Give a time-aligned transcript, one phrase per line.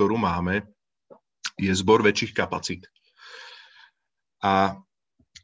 [0.00, 0.64] ktorú máme,
[1.60, 2.88] je zbor väčších kapacít.
[4.40, 4.80] A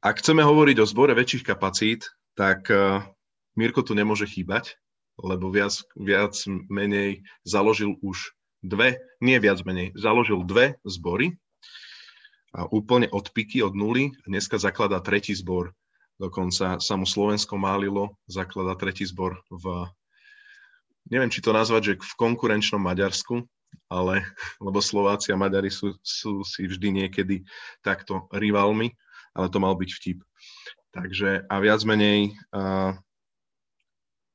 [0.01, 3.05] ak chceme hovoriť o zbore väčších kapacít, tak uh,
[3.53, 4.81] Mirko tu nemôže chýbať,
[5.21, 6.33] lebo viac, viac
[6.73, 8.33] menej založil už
[8.65, 11.37] dve, nie viac menej, založil dve zbory
[12.57, 14.17] a úplne od piky, od nuly.
[14.25, 15.77] Dneska zakladá tretí zbor.
[16.17, 19.85] Dokonca sa mu Slovensko málilo, zakladá tretí zbor v,
[21.13, 23.45] neviem, či to nazvať, že v konkurenčnom Maďarsku,
[23.87, 24.27] ale,
[24.59, 27.47] lebo Slováci a Maďari sú, sú si vždy niekedy
[27.83, 28.91] takto rivalmi,
[29.35, 30.19] ale to mal byť vtip.
[30.91, 32.97] Takže a viac menej, a,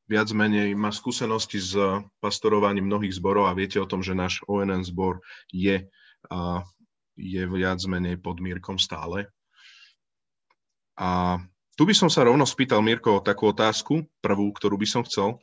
[0.07, 1.73] viac menej má skúsenosti s
[2.23, 5.20] pastorovaním mnohých zborov a viete o tom, že náš ONN zbor
[5.52, 5.84] je
[6.29, 6.63] a,
[7.20, 9.27] je viac menej pod Mírkom stále.
[10.95, 11.41] A
[11.76, 15.41] tu by som sa rovno spýtal, Mirko, takú otázku, prvú, ktorú by som chcel.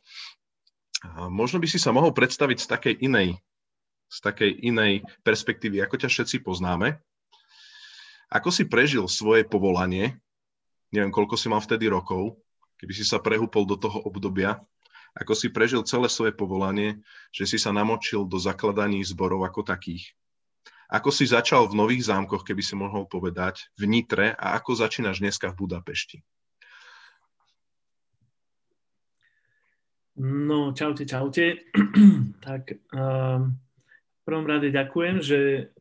[1.02, 3.38] A možno by si sa mohol predstaviť z takej inej,
[4.08, 6.96] z takej inej perspektívy, ako ťa všetci poznáme.
[8.28, 10.20] Ako si prežil svoje povolanie,
[10.92, 12.36] neviem, koľko si mal vtedy rokov,
[12.80, 14.60] keby si sa prehúpol do toho obdobia,
[15.16, 17.00] ako si prežil celé svoje povolanie,
[17.32, 20.12] že si sa namočil do zakladaní zborov ako takých.
[20.88, 25.20] Ako si začal v Nových zámkoch, keby si mohol povedať, v Nitre a ako začínaš
[25.20, 26.18] dneska v Budapešti?
[30.18, 31.70] No, čaute, čaute.
[32.46, 33.67] tak v
[34.28, 35.72] prvom rade ďakujem, že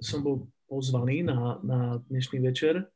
[0.00, 2.88] som bol pozvaný na, na dnešný večer.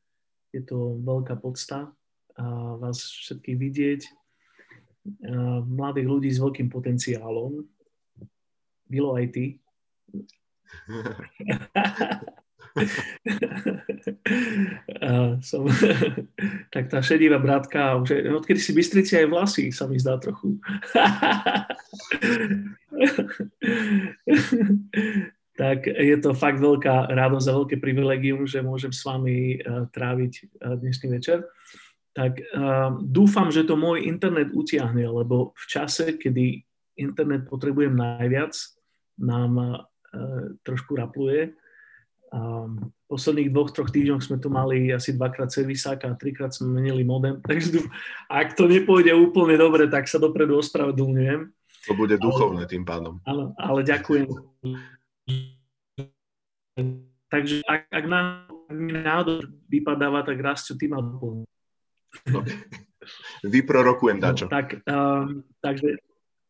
[0.48, 4.00] Je to veľká podsta uh, vás všetkých vidieť.
[5.68, 7.60] Mladých ľudí s veľkým potenciálom.
[8.88, 9.60] Bylo aj ty
[15.42, 15.66] som,
[16.74, 20.58] tak tá šedivá brátka, že odkedy si Bystrici aj vlasy, sa mi zdá trochu.
[25.60, 30.32] tak je to fakt veľká radosť a veľké privilegium, že môžem s vami uh, tráviť
[30.40, 31.44] uh, dnešný večer.
[32.16, 36.64] Tak uh, dúfam, že to môj internet utiahne, lebo v čase, kedy
[37.00, 38.52] internet potrebujem najviac,
[39.20, 39.84] nám
[40.64, 41.52] trošku rapluje.
[42.30, 47.02] V posledných dvoch, troch týždňoch sme tu mali asi dvakrát servisák a trikrát sme menili
[47.02, 47.82] modem, takže
[48.30, 51.50] ak to nepôjde úplne dobre, tak sa dopredu ospravedlňujem.
[51.88, 53.24] To bude duchovné tým pádom.
[53.24, 54.28] Áno, ale ďakujem.
[57.30, 61.46] Takže ak, ak nám nádor vypadáva, tak Rastio, ty ma doplň.
[62.26, 62.58] Okay.
[63.44, 64.44] Vyprorokujem dačo.
[64.46, 65.96] No, tak, um, takže,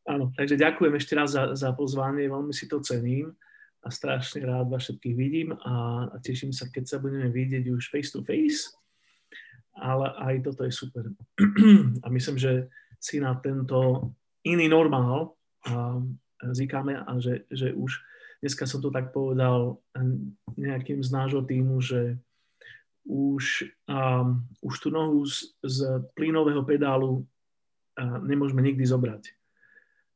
[0.08, 3.30] áno, takže ďakujem ešte raz za, za pozvanie, veľmi si to cením
[3.80, 7.88] a strašne rád vás všetkých vidím a, a teším sa, keď sa budeme vidieť už
[7.88, 8.74] face to face,
[9.78, 11.08] ale aj toto je super.
[12.04, 12.68] a myslím, že
[13.00, 14.10] si na tento
[14.44, 15.34] iný normál
[15.66, 16.00] a,
[16.40, 18.00] zvykáme a že, že už
[18.40, 19.84] dneska som to tak povedal
[20.56, 22.16] nejakým z nášho týmu, že
[23.04, 29.36] už, um, už tú nohu z, z plynového pedálu uh, nemôžeme nikdy zobrať.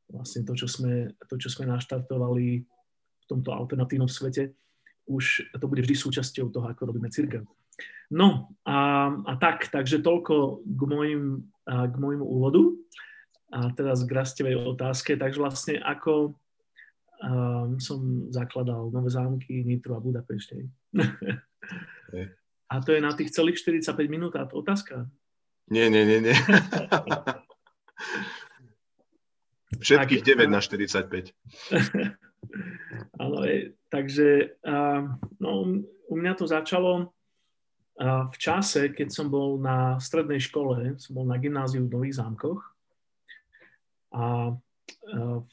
[0.08, 4.52] Vlastne to, čo sme, to, čo sme naštartovali v tomto alternatívnom svete,
[5.08, 7.44] už to bude vždy súčasťou toho, ako robíme církev.
[8.12, 11.22] No a, a tak, takže toľko k, môjim,
[11.68, 12.72] a, k môjmu úvodu.
[13.54, 15.14] A teraz k rastevej otázke.
[15.14, 16.34] Takže vlastne ako
[17.22, 20.58] um, som zakladal Nové zámky, Nitro a Budapešť.
[22.72, 25.06] a to je na tých celých 45 minút a otázka?
[25.70, 26.36] Nie, nie, nie, nie.
[29.84, 31.32] Všetkých tak, 9 na 45.
[33.22, 33.38] Áno,
[33.94, 34.58] takže
[35.40, 35.50] no,
[36.10, 37.14] u mňa to začalo
[38.02, 42.73] v čase, keď som bol na strednej škole, som bol na gymnáziu v Nových zámkoch
[44.14, 44.54] a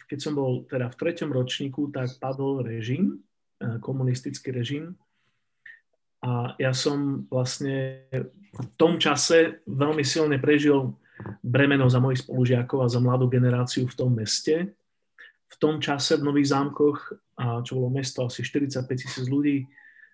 [0.06, 3.20] keď som bol teda v treťom ročníku, tak padol režim,
[3.82, 4.94] komunistický režim
[6.22, 8.06] a ja som vlastne
[8.54, 10.94] v tom čase veľmi silne prežil
[11.42, 14.70] bremeno za mojich spolužiakov a za mladú generáciu v tom meste,
[15.50, 16.98] v tom čase v Nových zámkoch,
[17.66, 19.66] čo bolo mesto asi 45 tisíc ľudí,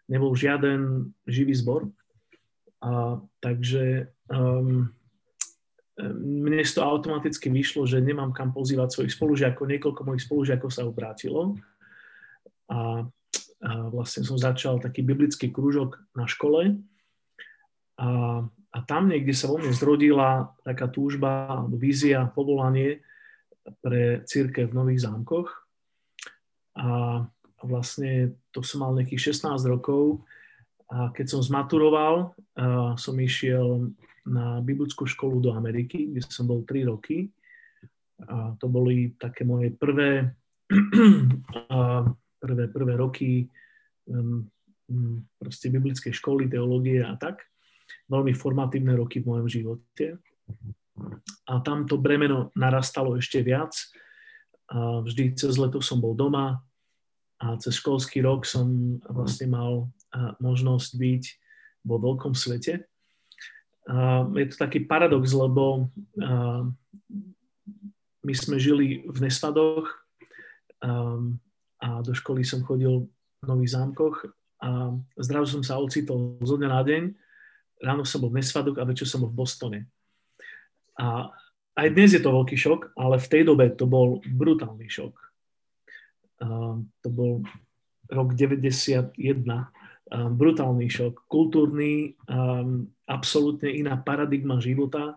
[0.08, 1.92] nebol žiaden živý zbor.
[2.80, 4.88] A, takže um,
[5.98, 9.66] mne to automaticky vyšlo, že nemám kam pozývať svojich spolužiakov.
[9.66, 11.58] Niekoľko mojich spolužiakov sa obrátilo.
[12.70, 13.02] A,
[13.66, 16.78] a vlastne som začal taký biblický krúžok na škole.
[17.98, 18.10] A,
[18.46, 23.02] a tam niekde sa vo mne zrodila taká túžba, vízia, povolanie,
[23.82, 25.50] pre církev v Nových zámkoch.
[26.78, 26.88] A
[27.66, 30.22] vlastne to som mal nejakých 16 rokov
[30.88, 32.32] a keď som zmaturoval,
[32.96, 33.92] som išiel
[34.28, 37.32] na biblickú školu do Ameriky, kde som bol 3 roky.
[38.28, 40.36] A to boli také moje prvé,
[42.44, 43.48] prvé, prvé roky
[45.38, 47.44] proste biblickej školy, teológie a tak.
[48.08, 50.20] Veľmi formatívne roky v mojom živote.
[51.48, 53.76] A tam to bremeno narastalo ešte viac.
[54.72, 56.60] A vždy cez leto som bol doma
[57.38, 59.92] a cez školský rok som vlastne mal
[60.42, 61.24] možnosť byť
[61.88, 62.84] vo veľkom svete.
[64.36, 65.88] Je to taký paradox, lebo
[68.24, 69.88] my sme žili v Nesvadoch
[71.80, 73.07] a do školy som chodil
[73.39, 74.28] v Nových zámkoch
[74.60, 74.92] a
[75.22, 77.04] zrazu som sa ocitol zo dňa na deň.
[77.80, 79.80] Ráno som bol v Nesvadoch a večer som bol v Bostone.
[80.98, 81.30] A
[81.78, 85.13] aj dnes je to veľký šok, ale v tej dobe to bol brutálny šok.
[87.06, 87.45] To bol
[88.10, 95.15] rok 91, um, brutálny šok, kultúrny, um, absolútne iná paradigma života.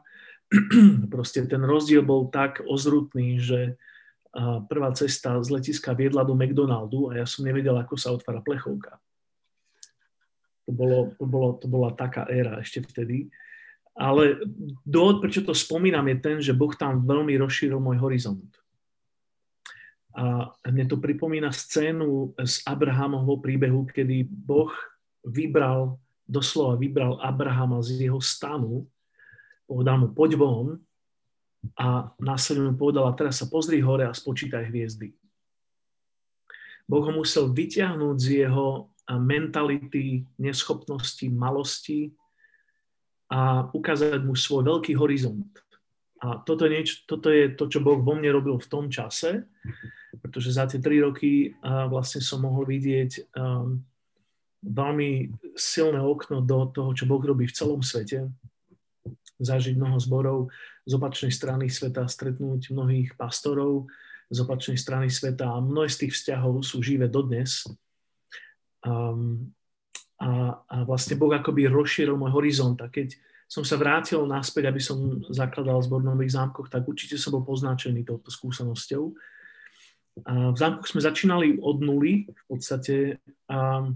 [1.15, 3.75] Proste ten rozdiel bol tak ozrutný, že
[4.71, 9.03] prvá cesta z letiska viedla do McDonaldu a ja som nevedel, ako sa otvára plechovka.
[10.67, 13.27] To, bolo, to, bolo, to bola taká éra ešte vtedy.
[13.99, 14.39] Ale
[14.87, 18.47] dôvod, prečo to spomínam, je ten, že Boh tam veľmi rozšíril môj horizont.
[20.15, 24.71] A mne to pripomína scénu z Abrahamovho príbehu, kedy Boh
[25.27, 25.99] vybral,
[26.31, 28.87] doslova vybral Abrahama z jeho stanu,
[29.67, 30.79] povedal mu, poď von
[31.75, 35.11] a následne mu povedal, a teraz sa pozri hore a spočítaj hviezdy.
[36.87, 42.15] Boh ho musel vyťahnuť z jeho mentality, neschopnosti, malosti,
[43.31, 45.47] a ukázať mu svoj veľký horizont.
[46.19, 49.47] A toto je, niečo, toto je to, čo Boh vo mne robil v tom čase,
[50.19, 53.87] pretože za tie tri roky vlastne som mohol vidieť um,
[54.61, 58.29] veľmi silné okno do toho, čo Boh robí v celom svete,
[59.41, 60.39] zažiť mnoho zborov,
[60.85, 63.89] z opačnej strany sveta stretnúť mnohých pastorov,
[64.31, 67.67] z opačnej strany sveta a mnohé z tých vzťahov sú živé dodnes.
[68.85, 69.51] Um,
[70.21, 73.17] a, a vlastne Boh akoby rozšíril môj horizont a keď
[73.51, 77.43] som sa vrátil naspäť, aby som zakladal zbor v Nových zámkoch, tak určite som bol
[77.43, 79.11] poznačený touto skúsenosťou.
[80.23, 83.19] A v zámkoch sme začínali od nuly, v podstate
[83.51, 83.91] a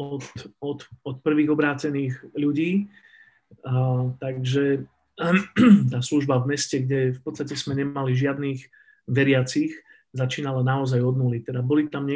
[0.00, 0.24] od,
[0.64, 2.88] od, od prvých obrácených ľudí.
[3.68, 4.88] A, takže
[5.92, 8.64] tá služba v meste, kde v podstate sme nemali žiadnych
[9.04, 9.76] veriacich,
[10.16, 11.44] začínala naozaj od nuly.
[11.44, 12.08] Teda boli tam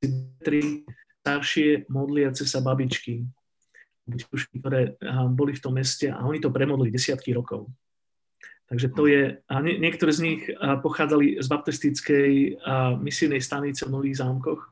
[0.00, 0.84] niektorí
[1.20, 3.24] staršie modliace sa babičky,
[4.60, 4.96] ktoré
[5.32, 7.68] boli v tom meste a oni to premodli desiatky rokov.
[8.70, 12.30] Takže to je, a nie, niektoré z nich pochádzali z baptistickej
[13.02, 14.70] misijnej stanice v Nových zámkoch.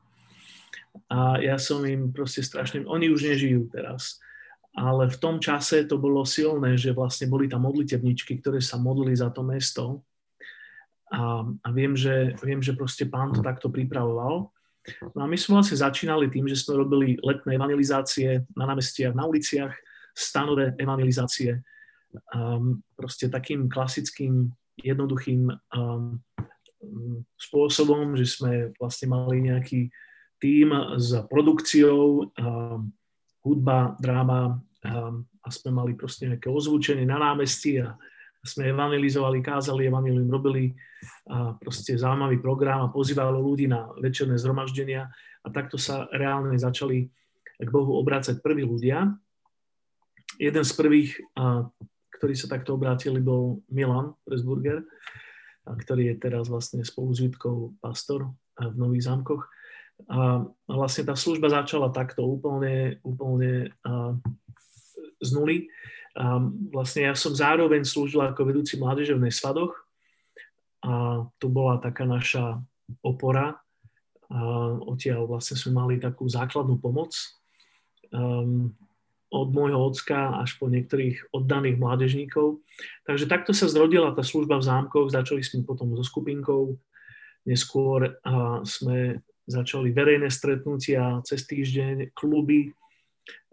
[1.11, 4.23] A ja som im proste strašne, oni už nežijú teraz.
[4.71, 9.19] Ale v tom čase to bolo silné, že vlastne boli tam modlitevničky, ktoré sa modlili
[9.19, 10.07] za to mesto.
[11.11, 14.53] A, a viem, že, viem, že proste pán to takto pripravoval.
[15.11, 19.27] No a my sme vlastne začínali tým, že sme robili letné evangelizácie na námestiach, na
[19.27, 19.75] uliciach,
[20.15, 21.59] stanové evangelizácie.
[22.33, 24.49] Um, proste takým klasickým,
[24.81, 25.45] jednoduchým
[25.77, 26.17] um,
[27.37, 29.93] spôsobom, že sme vlastne mali nejaký
[30.41, 32.89] tým s produkciou, um,
[33.45, 37.93] hudba, dráma um, a sme mali proste nejaké ozvučenie na námestí a
[38.39, 40.71] sme evangelizovali, kázali evanelium, robili
[41.27, 45.11] a proste zaujímavý program a pozývalo ľudí na večerné zhromaždenia
[45.43, 47.07] a takto sa reálne začali
[47.59, 49.11] k Bohu obrácať prví ľudia.
[50.39, 51.19] Jeden z prvých,
[52.19, 54.83] ktorí sa takto obrátili, bol Milan Presburger,
[55.63, 59.47] ktorý je teraz vlastne spolu s Judkou pastor v Nových zámkoch.
[60.11, 63.71] A vlastne tá služba začala takto úplne, úplne
[65.19, 65.71] z nuly
[66.19, 69.71] a vlastne ja som zároveň slúžil ako vedúci mládeže v Nesvadoch
[70.83, 72.59] a to bola taká naša
[73.03, 73.59] opora.
[74.29, 74.39] A
[74.83, 77.15] odtiaľ vlastne sme mali takú základnú pomoc
[78.13, 78.71] um,
[79.29, 82.61] od môjho ocka až po niektorých oddaných mládežníkov.
[83.05, 86.77] Takže takto sa zrodila tá služba v zámkoch, začali sme potom so skupinkou,
[87.45, 92.73] neskôr a sme začali verejné stretnutia cez týždeň, kluby,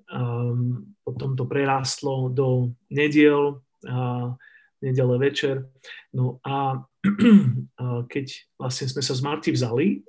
[0.06, 3.58] Um, potom to prerástlo do nediel,
[3.90, 4.38] uh,
[4.78, 5.66] nedele večer.
[6.14, 6.78] No a
[7.82, 10.06] uh, keď vlastne sme sa z Marty vzali,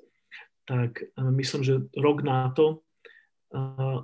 [0.70, 2.86] tak uh, myslím, že rok na to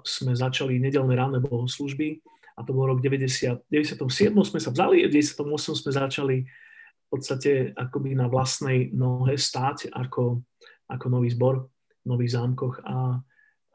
[0.03, 2.23] sme začali nedelné ranné bohoslužby
[2.55, 3.67] a to bol rok 90.
[3.67, 3.99] 97.
[4.31, 5.79] sme sa vzali, v 98.
[5.83, 10.41] sme začali v podstate akoby na vlastnej nohe stáť ako,
[10.89, 11.69] ako nový zbor
[12.03, 13.23] v Nových zámkoch a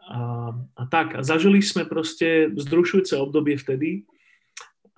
[0.08, 1.14] a, a tak.
[1.14, 4.08] A zažili sme proste vzrušujúce obdobie vtedy.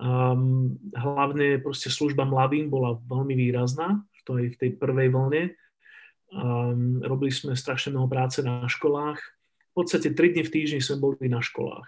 [0.01, 5.43] Um, hlavne proste služba mladým bola veľmi výrazná v tej, v tej prvej vlne.
[6.31, 9.19] Um, robili sme strašne mnoho práce na školách.
[9.71, 11.87] V podstate 3 dni v týždni sme boli na školách.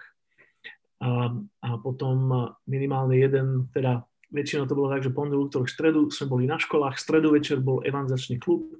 [1.04, 2.32] A, a potom
[2.64, 6.96] minimálne jeden, teda väčšinou to bolo tak, že pondelok, útorok, stredu sme boli na školách,
[6.96, 8.72] stredu večer bol evangelizačný klub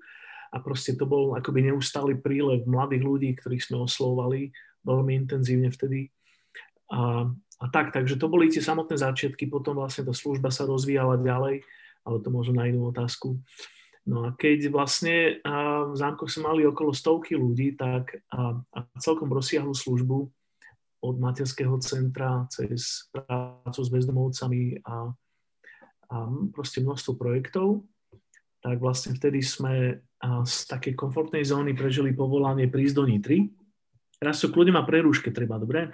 [0.51, 6.09] a proste to bol akoby neustály prílev mladých ľudí, ktorých sme oslovali veľmi intenzívne vtedy.
[6.89, 7.29] A,
[7.61, 11.61] a tak, takže to boli tie samotné začiatky, potom vlastne tá služba sa rozvíjala ďalej,
[12.05, 13.41] ale to možno na inú otázku.
[14.05, 15.41] No a keď vlastne
[15.89, 20.29] v zámkoch sme mali okolo stovky ľudí, tak a, a celkom rozsiahlu službu
[21.05, 25.09] od materského centra cez prácu s bezdomovcami a,
[26.13, 26.17] a
[26.53, 27.89] proste množstvo projektov,
[28.61, 33.53] tak vlastne vtedy sme z takej komfortnej zóny prežili povolanie prísť do Nitry.
[34.21, 35.93] Raz to kľudne má prerúške treba, dobre?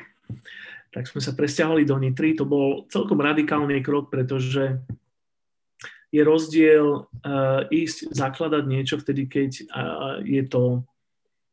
[0.95, 2.39] Tak sme sa presťahovali do Nitry.
[2.39, 4.79] To bol celkom radikálny krok, pretože
[6.11, 10.83] je rozdiel uh, ísť zakladať niečo vtedy, keď uh, je to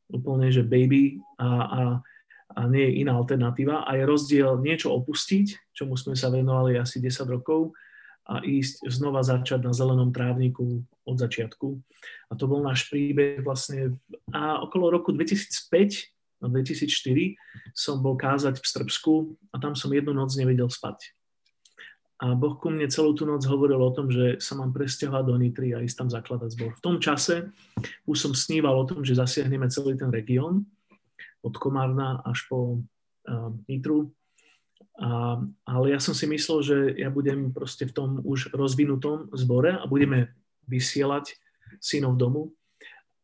[0.10, 1.82] úplne, že baby a, a,
[2.58, 3.86] a nie je iná alternatíva.
[3.86, 7.76] A je rozdiel niečo opustiť, čomu sme sa venovali asi 10 rokov,
[8.28, 11.80] a ísť znova začať na zelenom trávniku od začiatku.
[12.28, 13.96] A to bol náš príbeh vlastne
[14.36, 17.40] a okolo roku 2005 a 2004
[17.72, 19.14] som bol kázať v Strbsku
[19.56, 21.17] a tam som jednu noc nevedel spať.
[22.18, 25.38] A Boh ku mne celú tú noc hovoril o tom, že sa mám presťahovať do
[25.38, 26.72] Nitry a ísť tam zakladať zbor.
[26.74, 27.54] V tom čase
[28.10, 30.66] už som sníval o tom, že zasiahneme celý ten región
[31.46, 34.10] od Komárna až po uh, Nitru.
[34.98, 35.38] A,
[35.70, 39.86] ale ja som si myslel, že ja budem proste v tom už rozvinutom zbore a
[39.86, 40.34] budeme
[40.66, 41.38] vysielať
[41.78, 42.50] synov domu.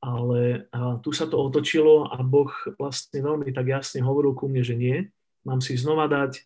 [0.06, 4.62] Ale a tu sa to otočilo a Boh vlastne veľmi tak jasne hovoril ku mne,
[4.62, 5.10] že nie.
[5.50, 6.46] Mám si znova dať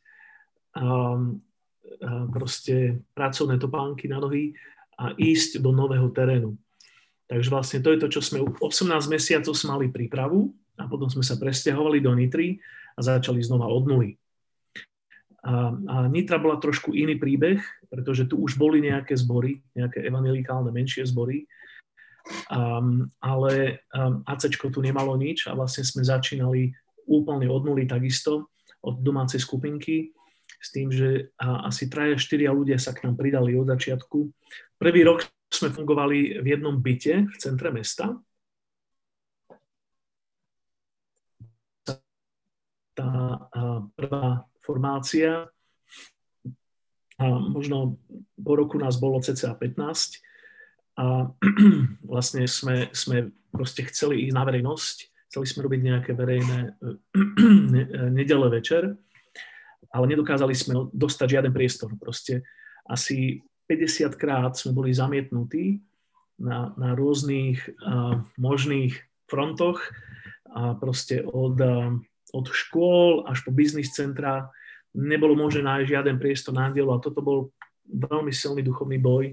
[2.31, 4.53] proste pracovné topánky na nohy
[4.97, 6.57] a ísť do nového terénu.
[7.27, 11.25] Takže vlastne to je to, čo sme 18 mesiacov sme mali prípravu a potom sme
[11.25, 12.57] sa presťahovali do Nitry
[12.95, 14.09] a začali znova od nuly.
[15.43, 20.71] A, a Nitra bola trošku iný príbeh, pretože tu už boli nejaké zbory, nejaké evangelikálne
[20.71, 21.45] menšie zbory,
[22.51, 26.73] um, ale um, ACčko tu nemalo nič a vlastne sme začínali
[27.07, 28.51] úplne od nuly takisto,
[28.83, 30.16] od domácej skupinky
[30.57, 34.17] s tým, že asi traja, štyria ľudia sa k nám pridali od začiatku.
[34.81, 38.17] Prvý rok sme fungovali v jednom byte v centre mesta.
[42.97, 43.09] Tá
[43.93, 45.47] prvá formácia
[47.17, 47.97] a možno
[48.37, 50.21] po roku nás bolo cca 15
[51.01, 51.33] a
[52.11, 54.97] vlastne sme, sme proste chceli ísť na verejnosť,
[55.29, 56.77] chceli sme robiť nejaké verejné
[58.17, 58.97] nedele večer
[59.91, 61.93] ale nedokázali sme dostať žiaden priestor.
[61.95, 62.43] Proste
[62.87, 65.79] asi 50 krát sme boli zamietnutí
[66.39, 68.95] na, na rôznych uh, možných
[69.27, 69.81] frontoch
[70.47, 71.91] a proste od, uh,
[72.31, 74.47] od škôl až po biznis centra
[74.95, 77.39] nebolo možné nájsť žiaden priestor na dielu a toto bol
[77.87, 79.31] veľmi silný duchovný boj,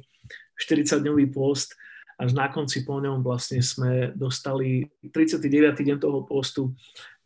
[0.58, 1.74] 40-dňový post,
[2.14, 5.74] až na konci po ňom vlastne sme dostali 39.
[5.74, 6.70] deň toho postu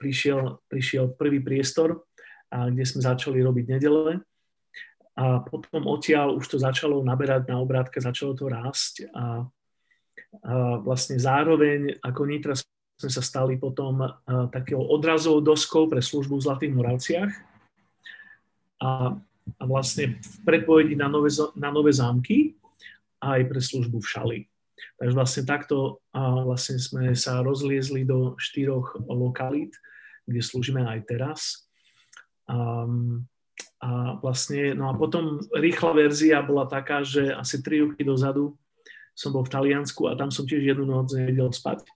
[0.00, 2.07] prišiel, prišiel prvý priestor
[2.48, 4.20] a kde sme začali robiť nedele.
[5.18, 9.42] A potom odtiaľ už to začalo naberať na obrátke, začalo to rásť a,
[10.46, 12.54] a vlastne zároveň ako Nitra
[12.98, 14.02] sme sa stali potom
[14.50, 17.30] takého odrazovou doskou pre službu v Zlatých Moravciach
[18.82, 19.14] a,
[19.58, 22.58] a vlastne v predpovedi na nové, na nové zámky
[23.22, 24.40] a aj pre službu v Šali.
[24.98, 29.74] Takže vlastne takto a vlastne sme sa rozliezli do štyroch lokalít,
[30.26, 31.67] kde slúžime aj teraz.
[32.48, 33.28] Um,
[33.78, 38.58] a vlastne, no a potom rýchla verzia bola taká, že asi 3 roky dozadu
[39.14, 41.86] som bol v Taliansku a tam som tiež jednu noc nevedel spať.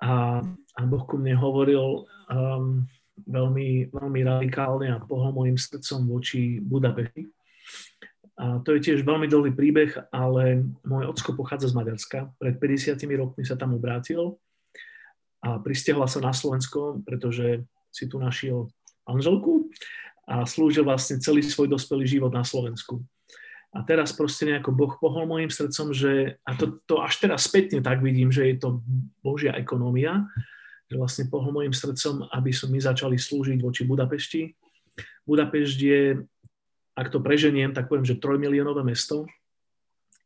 [0.00, 2.84] A, a Boh ku mne hovoril um,
[3.24, 7.28] veľmi, veľmi radikálne a pohol mojim srdcom voči Budapešti.
[8.34, 12.18] A to je tiež veľmi dlhý príbeh, ale môj ocko pochádza z Maďarska.
[12.36, 14.36] Pred 50 rokmi sa tam obrátil
[15.40, 17.62] a pristihla sa na Slovensko, pretože
[17.94, 18.68] si tu našiel
[19.08, 19.68] manželku
[20.24, 23.04] a slúžil vlastne celý svoj dospelý život na Slovensku.
[23.74, 27.82] A teraz proste nejako Boh pohol môjim srdcom, že, a to, to až teraz spätne
[27.82, 28.80] tak vidím, že je to
[29.18, 30.24] Božia ekonomia,
[30.86, 34.54] že vlastne pohol môjim srdcom, aby som my začali slúžiť voči Budapešti.
[35.26, 36.02] Budapešť je,
[36.94, 39.26] ak to preženiem, tak poviem, že trojmiliónové mesto.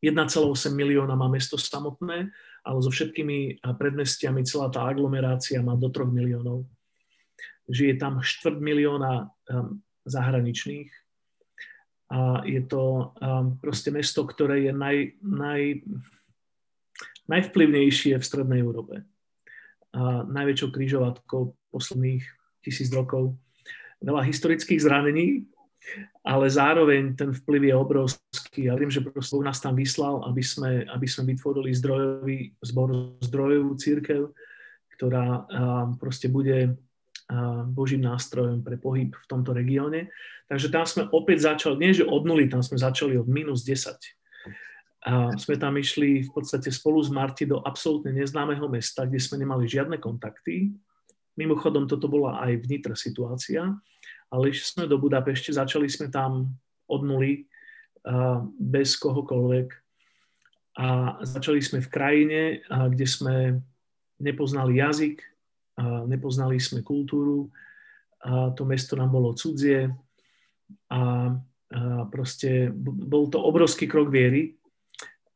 [0.05, 2.31] 1,8 milióna má mesto samotné,
[2.63, 6.69] ale so všetkými predmestiami celá tá aglomerácia má do 3 miliónov
[7.69, 10.89] žije tam štvrt milióna um, zahraničných
[12.09, 15.85] a je to um, proste mesto, ktoré je naj, naj,
[17.29, 19.05] najvplyvnejšie v Strednej Európe.
[19.93, 22.25] A najväčšou križovatkou posledných
[22.65, 23.37] tisíc rokov.
[24.01, 25.45] Veľa historických zranení,
[26.25, 28.61] ale zároveň ten vplyv je obrovský.
[28.73, 33.21] Ja viem, že proste Boh nás tam vyslal, aby sme, aby sme vytvorili zdrojový zbor,
[33.21, 34.33] zdrojovú církev,
[34.97, 35.45] ktorá
[36.01, 36.77] proste bude
[37.69, 40.09] Božím nástrojom pre pohyb v tomto regióne.
[40.49, 44.01] Takže tam sme opäť začali, nie že od nuly, tam sme začali od minus 10.
[45.09, 49.45] A sme tam išli v podstate spolu s Marti do absolútne neznámeho mesta, kde sme
[49.45, 50.73] nemali žiadne kontakty.
[51.39, 53.77] Mimochodom, toto bola aj vnitr situácia
[54.29, 56.53] ale išli sme do Budapešte, začali sme tam
[56.89, 57.49] od nuly,
[58.57, 59.69] bez kohokoľvek
[60.81, 63.37] a začali sme v krajine, kde sme
[64.23, 65.21] nepoznali jazyk,
[66.07, 67.49] nepoznali sme kultúru,
[68.19, 69.95] a to mesto nám bolo cudzie
[70.91, 71.33] a,
[72.09, 74.57] proste bol to obrovský krok viery.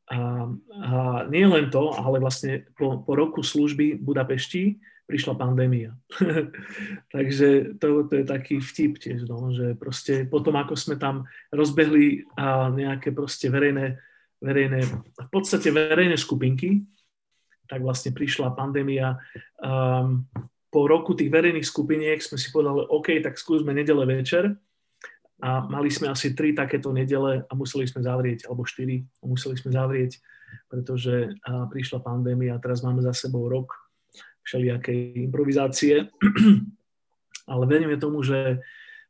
[0.08, 0.48] A,
[0.80, 0.88] a
[1.28, 5.92] nie len to, ale vlastne po, po roku služby v Budapešti prišla pandémia.
[7.14, 12.24] Takže to, to je taký vtip tiež, no, že proste potom, ako sme tam rozbehli
[12.40, 14.00] a nejaké proste verejné,
[14.40, 16.80] verejné, v podstate verejné skupinky,
[17.72, 19.16] tak vlastne prišla pandémia.
[19.56, 20.28] Um,
[20.68, 24.52] po roku tých verejných skupiniek sme si povedali, OK, tak skúsme nedele večer.
[25.40, 29.72] A mali sme asi tri takéto nedele a museli sme zavrieť, alebo štyri, museli sme
[29.72, 30.20] zavrieť,
[30.68, 33.72] pretože a prišla pandémia a teraz máme za sebou rok
[34.44, 36.12] všelijakej improvizácie.
[37.52, 38.60] Ale veríme tomu, že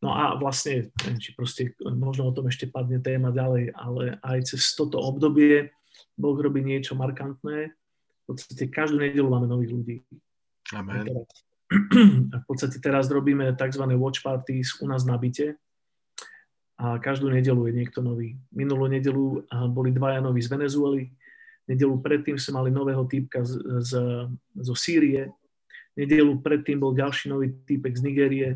[0.01, 0.89] no a vlastne,
[1.19, 5.71] či proste možno o tom ešte padne téma ďalej, ale aj cez toto obdobie
[6.17, 7.77] Boh robí niečo markantné.
[8.23, 9.97] V podstate každú nedelu máme nových ľudí.
[10.73, 11.07] Amen.
[12.33, 13.85] A v podstate teraz robíme tzv.
[13.97, 15.57] watch parties u nás na byte
[16.77, 18.37] a každú nedelu je niekto nový.
[18.53, 21.09] Minulú nedelu boli dvaja noví z Venezuely,
[21.69, 23.93] Nedelu predtým sme mali nového týpka z, z,
[24.51, 25.31] zo Sýrie.
[25.95, 28.51] Nedelu predtým bol ďalší nový týpek z Nigérie.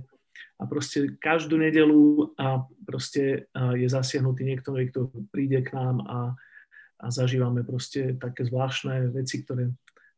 [0.58, 6.18] A proste každú nedelu a proste je zasiahnutý niekto nový, kto príde k nám a,
[6.96, 9.72] a zažívame proste také zvláštne veci, ktoré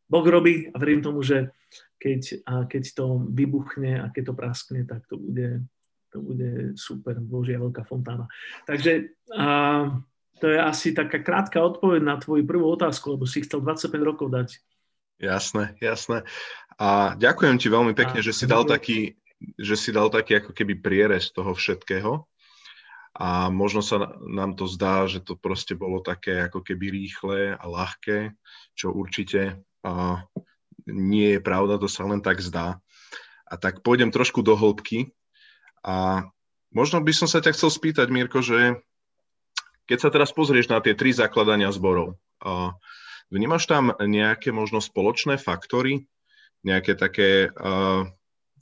[0.09, 1.53] Boh robí a verím tomu, že
[1.99, 5.67] keď, a keď to vybuchne a keď to praskne, tak to bude,
[6.15, 8.31] to bude super, Božia veľká fontána.
[8.65, 9.91] Takže a,
[10.39, 14.31] to je asi taká krátka odpoveď na tvoju prvú otázku, lebo si chcel 25 rokov
[14.31, 14.49] dať.
[15.19, 16.23] Jasné, jasné.
[16.79, 19.19] A ďakujem ti veľmi pekne, a, že si dal taký,
[19.59, 22.23] že si dal taký ako keby prierez toho všetkého.
[23.15, 27.65] A možno sa nám to zdá, že to proste bolo také ako keby rýchle a
[27.65, 28.37] ľahké,
[28.77, 30.25] čo určite a
[30.89, 32.81] nie je pravda, to sa len tak zdá.
[33.49, 35.13] A tak pôjdem trošku do hĺbky.
[35.85, 36.29] A
[36.73, 38.81] možno by som sa ťa chcel spýtať, Mirko, že
[39.89, 42.21] keď sa teraz pozrieš na tie tri zakladania zborov,
[43.33, 46.05] vnímaš tam nejaké možno spoločné faktory,
[46.61, 48.05] nejaké také uh,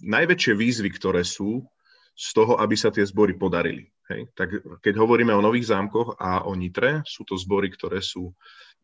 [0.05, 1.67] najväčšie výzvy, ktoré sú
[2.15, 3.91] z toho, aby sa tie zbory podarili.
[4.13, 4.31] Hej?
[4.35, 4.49] Tak
[4.83, 8.35] keď hovoríme o Nových zámkoch a o Nitre, sú to zbory, ktoré sú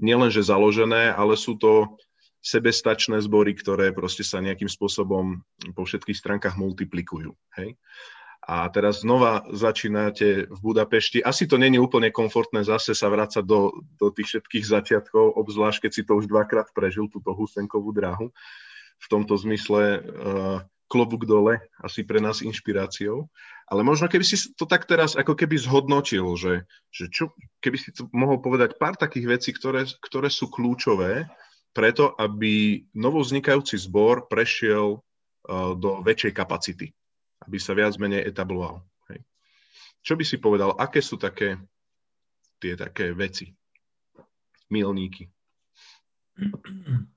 [0.03, 2.01] nielenže založené, ale sú to
[2.43, 5.39] sebestačné zbory, ktoré proste sa nejakým spôsobom
[5.79, 7.33] po všetkých stránkach multiplikujú.
[7.55, 7.79] Hej?
[8.43, 11.23] a teraz znova začínate v Budapešti.
[11.23, 15.93] Asi to není úplne komfortné zase sa vrácať do, do tých všetkých začiatkov, obzvlášť keď
[15.95, 18.35] si to už dvakrát prežil, túto husenkovú dráhu.
[18.99, 20.59] V tomto zmysle uh,
[20.91, 23.31] klobúk dole, asi pre nás inšpiráciou.
[23.73, 27.33] Ale možno keby si to tak teraz ako keby zhodnotil, že, že čo,
[27.65, 31.25] keby si to mohol povedať pár takých vecí, ktoré, ktoré sú kľúčové
[31.73, 36.93] preto, aby novovznikajúci zbor prešiel uh, do väčšej kapacity
[37.47, 38.83] aby sa viac menej etabloval.
[39.11, 39.21] Hej.
[40.03, 41.59] Čo by si povedal, aké sú také
[42.63, 43.51] tie také veci,
[44.71, 45.27] milníky?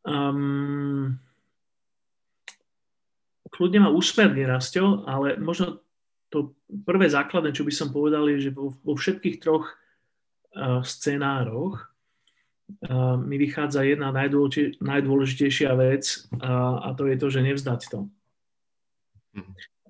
[0.00, 1.20] Um,
[3.50, 5.82] kľudne ma úsmerne rasťo, ale možno
[6.30, 6.54] to
[6.86, 11.90] prvé základné, čo by som povedal, je, že vo, vo všetkých troch uh, scenároch
[12.86, 14.14] uh, mi vychádza jedna
[14.78, 18.00] najdôležitejšia vec uh, a to je to, že nevzdať to.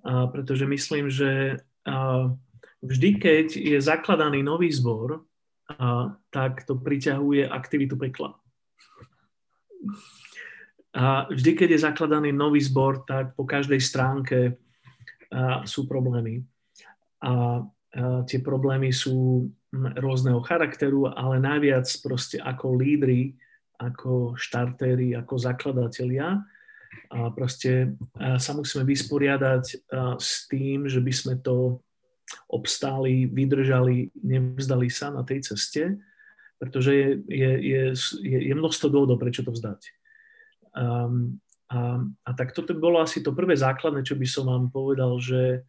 [0.01, 2.29] A pretože myslím, že a
[2.83, 5.25] vždy, keď je zakladaný nový zbor,
[5.71, 8.37] a, tak to priťahuje aktivitu pekla.
[10.91, 14.59] A vždy, keď je zakladaný nový zbor, tak po každej stránke
[15.63, 16.43] sú problémy.
[17.23, 17.63] A,
[18.27, 23.35] tie problémy sú rôzneho charakteru, ale najviac proste ako lídry,
[23.83, 26.39] ako štartéry, ako zakladatelia,
[27.11, 31.83] a proste sa musíme vysporiadať s tým, že by sme to
[32.51, 35.99] obstáli, vydržali, nevzdali sa na tej ceste
[36.61, 37.51] pretože je, je,
[38.21, 39.81] je, je množstvo dôvodov, prečo to vzdať.
[40.75, 45.23] Um, a, a tak toto bolo asi to prvé základné, čo by som vám povedal,
[45.23, 45.63] že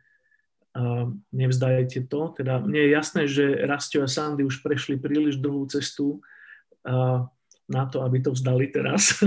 [0.74, 2.34] uh, nevzdajete to.
[2.34, 6.18] Teda mne je jasné, že Rastio a Sandy už prešli príliš druhú cestu
[6.86, 7.22] uh,
[7.70, 9.22] na to, aby to vzdali teraz.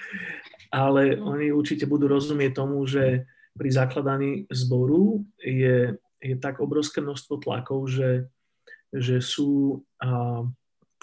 [0.74, 3.24] Ale oni určite budú rozumieť tomu, že
[3.56, 8.26] pri zakladaní zboru je, je tak obrovské množstvo tlakov, že,
[8.90, 10.42] že sú uh,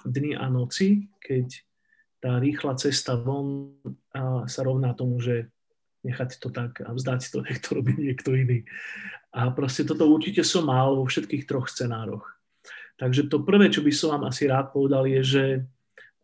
[0.05, 1.65] dny a noci, keď
[2.25, 3.77] tá rýchla cesta von
[4.49, 5.53] sa rovná tomu, že
[6.01, 8.65] nechať to tak a vzdať to, nech to robí niekto iný.
[9.29, 12.25] A proste toto určite som mal vo všetkých troch scenároch.
[12.97, 15.45] Takže to prvé, čo by som vám asi rád povedal, je, že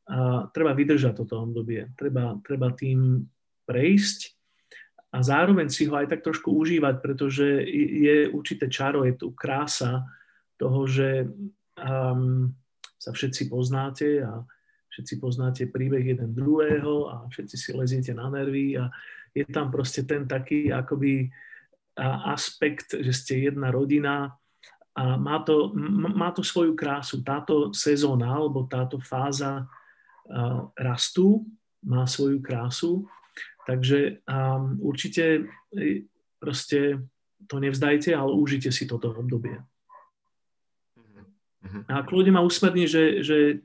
[0.09, 1.93] a, treba vydržať toto obdobie.
[1.93, 3.21] Treba, treba tým
[3.69, 4.33] prejsť
[5.13, 7.45] a zároveň si ho aj tak trošku užívať, pretože
[8.01, 10.01] je určité čaro, je tu krása
[10.57, 11.29] toho, že
[11.77, 12.49] um,
[12.97, 14.41] sa všetci poznáte a
[14.91, 18.91] všetci poznáte príbeh jeden druhého a všetci si leziete na nervy a
[19.31, 21.31] je tam proste ten taký akoby
[22.27, 24.35] aspekt, že ste jedna rodina
[24.91, 25.71] a má to,
[26.11, 27.23] má to svoju krásu.
[27.23, 29.67] Táto sezóna alebo táto fáza
[30.75, 31.47] rastu
[31.87, 33.07] má svoju krásu,
[33.63, 34.19] takže
[34.79, 36.05] určite e,
[36.39, 37.01] proste
[37.47, 39.59] to nevzdajte, ale užite si toto obdobie.
[41.61, 41.85] Uh-huh.
[41.93, 43.61] A kľudne ma usmerní, že, že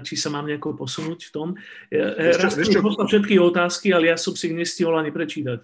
[0.00, 1.48] či sa mám nejako posunúť v tom.
[1.92, 5.60] Raz mi poslal všetky otázky, ale ja som si ich nestihol ani prečítať.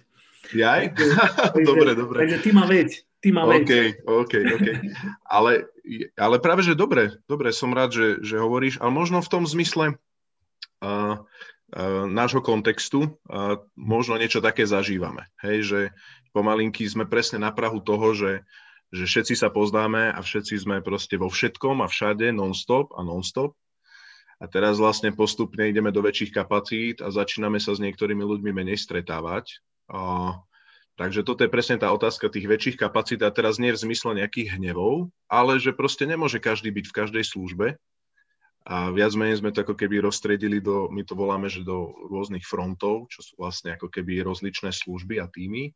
[0.53, 0.93] Jaj?
[1.69, 2.17] dobre, dobre.
[2.25, 2.89] Takže ty ma veď.
[3.21, 3.61] Ty ma veď.
[3.61, 3.73] OK,
[4.05, 4.67] OK, OK.
[5.29, 5.69] Ale,
[6.17, 9.95] ale práve, že dobre, dobre, som rád, že, že hovoríš, ale možno v tom zmysle
[10.81, 15.29] uh, uh, nášho kontextu uh, možno niečo také zažívame.
[15.45, 15.79] Hej, že
[16.33, 18.41] pomalinky sme presne na Prahu toho, že
[18.91, 23.55] že všetci sa poznáme a všetci sme proste vo všetkom a všade non-stop a non-stop.
[24.41, 28.75] A teraz vlastne postupne ideme do väčších kapacít a začíname sa s niektorými ľuďmi menej
[28.81, 29.61] stretávať.
[29.87, 30.33] A,
[30.97, 34.57] takže toto je presne tá otázka tých väčších kapacít a teraz nie v zmysle nejakých
[34.57, 37.67] hnevov, ale že proste nemôže každý byť v každej službe.
[38.61, 42.45] A viac menej sme to ako keby rozstredili do, my to voláme, že do rôznych
[42.45, 45.73] frontov, čo sú vlastne ako keby rozličné služby a týmy.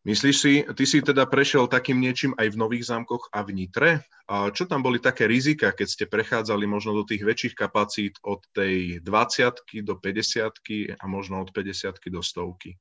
[0.00, 3.90] Myslíš si, ty si teda prešiel takým niečím aj v Nových zámkoch a v Nitre?
[4.32, 8.40] A čo tam boli také rizika, keď ste prechádzali možno do tých väčších kapacít od
[8.56, 12.80] tej 20 do 50 a možno od 50 do stovky?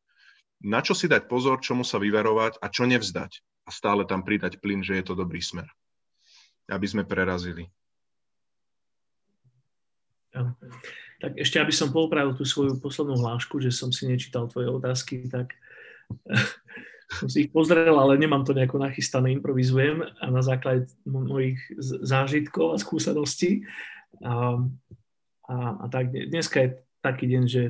[0.63, 3.43] Na čo si dať pozor, čomu sa vyverovať a čo nevzdať?
[3.67, 5.67] A stále tam pridať plyn, že je to dobrý smer.
[6.71, 7.67] Aby sme prerazili.
[10.31, 10.55] Ja.
[11.19, 15.27] Tak ešte, aby som popravil tú svoju poslednú hlášku, že som si nečítal tvoje otázky,
[15.27, 15.51] tak
[17.09, 21.57] som si ich pozrel, ale nemám to nejako nachystané, improvizujem a na základe mojich
[22.05, 23.65] zážitkov a skúseností.
[24.21, 24.61] A,
[25.49, 26.69] a, a tak dneska je
[27.01, 27.63] taký deň, že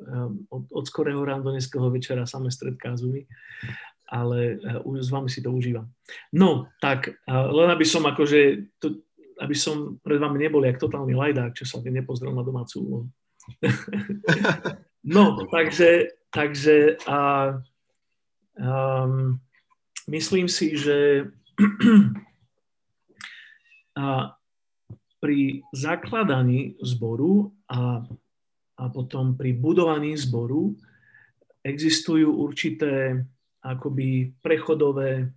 [0.00, 3.28] um, od, od skorého rána do dneského večera samé stredká zumy,
[4.08, 5.92] ale uh, s vami si to užívam.
[6.32, 9.04] No, tak len aby som akože, to,
[9.44, 13.06] aby som pred vami nebol jak totálny lajdák, čo sa nepozrel na domácu úlohu.
[15.04, 17.52] no, takže, takže a,
[18.58, 19.38] Um,
[20.10, 21.30] myslím si, že
[23.98, 24.34] a
[25.18, 28.02] pri zakladaní zboru a,
[28.78, 30.74] a potom pri budovaní zboru
[31.62, 33.26] existujú určité
[33.62, 35.34] akoby prechodové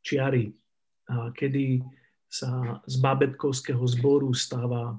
[0.00, 0.52] čiary,
[1.08, 1.80] a kedy
[2.28, 4.96] sa z babetkovského zboru stáva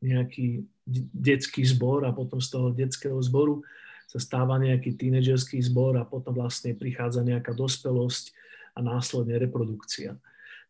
[0.00, 0.64] nejaký
[1.12, 3.60] detský zbor a potom z toho detského zboru
[4.08, 8.32] sa stáva nejaký tínedžerský zbor a potom vlastne prichádza nejaká dospelosť
[8.72, 10.16] a následne reprodukcia.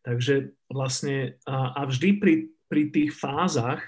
[0.03, 2.35] Takže vlastne a, a vždy pri,
[2.67, 3.79] pri tých fázach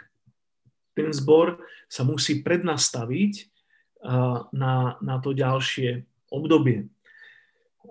[0.95, 1.59] ten zbor
[1.91, 3.33] sa musí prednastaviť
[4.07, 6.87] a, na, na to ďalšie obdobie.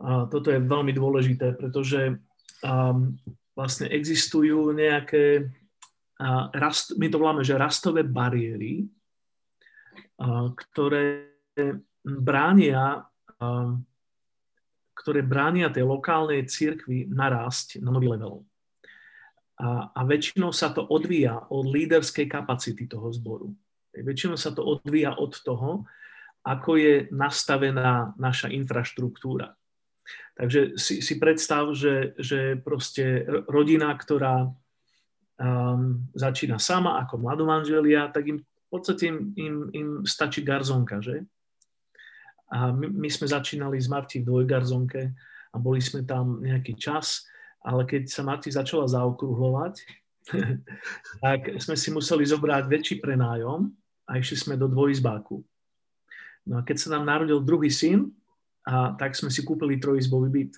[0.00, 2.16] A toto je veľmi dôležité, pretože
[2.64, 2.96] a,
[3.52, 5.52] vlastne existujú nejaké,
[6.16, 8.88] a, rast, my to voláme, že rastové bariéry,
[10.16, 11.29] a, ktoré
[12.04, 13.04] bránia,
[13.40, 13.82] um,
[14.96, 18.44] ktoré bránia tej lokálnej cirkvi narásť na nový level.
[19.60, 23.52] A, a väčšinou sa to odvíja od líderskej kapacity toho zboru.
[23.92, 25.84] Väčšinou sa to odvíja od toho,
[26.40, 29.52] ako je nastavená naša infraštruktúra.
[30.32, 38.24] Takže si, si predstav, že, že proste rodina, ktorá um, začína sama ako mladomanželia, tak
[38.32, 41.28] im v podstate im, im, im stačí garzonka, že?
[42.50, 45.02] A my, my sme začínali s Marti v dvojgarzonke
[45.50, 47.26] a boli sme tam nejaký čas,
[47.62, 49.74] ale keď sa Marti začala zaokrúhlovať,
[51.24, 53.70] tak sme si museli zobrať väčší prenájom
[54.10, 55.38] a išli sme do dvojizbáku.
[56.50, 58.10] No a keď sa nám narodil druhý syn,
[58.66, 60.52] a tak sme si kúpili trojizbový byt.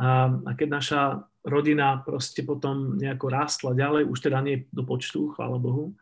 [0.00, 1.00] A, a keď naša
[1.46, 5.94] rodina proste potom nejako rástla ďalej, už teda nie do počtu, chvála Bohu,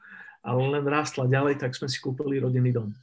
[0.42, 2.94] ale len rástla ďalej, tak sme si kúpili rodinný dom.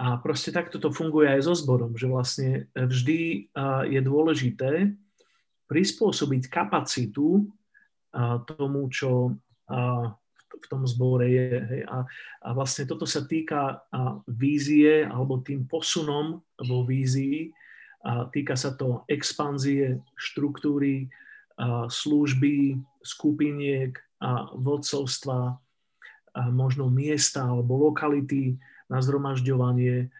[0.00, 3.52] A proste takto to funguje aj so zborom, že vlastne vždy
[3.92, 4.96] je dôležité
[5.68, 7.44] prispôsobiť kapacitu
[8.48, 9.36] tomu, čo
[10.60, 11.84] v tom zbore je.
[11.84, 12.08] A,
[12.56, 13.84] vlastne toto sa týka
[14.24, 17.52] vízie alebo tým posunom vo vízii.
[18.32, 21.12] Týka sa to expanzie, štruktúry,
[21.92, 23.92] služby, skupiniek,
[24.56, 25.60] vodcovstva,
[26.48, 28.56] možno miesta alebo lokality,
[28.90, 30.10] na zhromažďovanie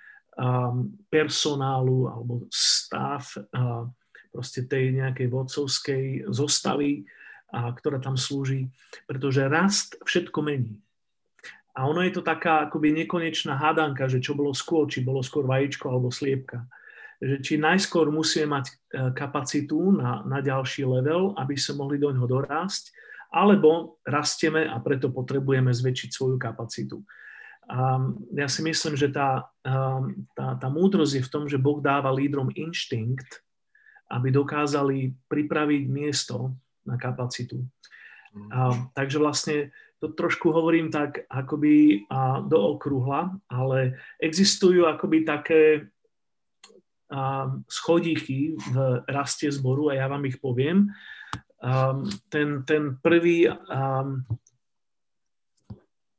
[1.11, 3.27] personálu alebo stav
[4.31, 7.05] proste tej nejakej vodcovskej zostavy,
[7.51, 8.71] ktorá tam slúži,
[9.11, 10.79] pretože rast všetko mení.
[11.75, 15.47] A ono je to taká akoby nekonečná hádanka, že čo bolo skôr, či bolo skôr
[15.47, 16.67] vajíčko alebo sliepka.
[17.23, 18.73] Že či najskôr musíme mať e,
[19.15, 22.91] kapacitu na, na ďalší level, aby sme mohli do ňoho dorásť,
[23.31, 26.99] alebo rastieme a preto potrebujeme zväčšiť svoju kapacitu.
[27.71, 28.03] A
[28.35, 29.47] ja si myslím, že tá,
[30.35, 33.47] tá, tá múdrosť je v tom, že Boh dáva lídrom inštinkt,
[34.11, 37.63] aby dokázali pripraviť miesto na kapacitu.
[38.51, 39.57] A, takže vlastne
[40.03, 45.63] to trošku hovorím tak akoby a, do okruhla, ale existujú akoby také
[47.11, 48.75] a, schodíky v
[49.07, 50.91] raste zboru a ja vám ich poviem.
[51.63, 51.95] A,
[52.31, 53.55] ten, ten prvý a,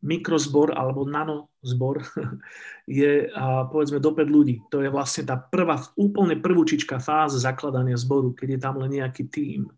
[0.02, 2.02] mikrozbor alebo nanozbor
[2.90, 3.30] je
[3.70, 4.62] povedzme do 5 ľudí.
[4.74, 9.30] To je vlastne tá prvá, úplne prvúčička fáza zakladania zboru, keď je tam len nejaký
[9.30, 9.70] tím.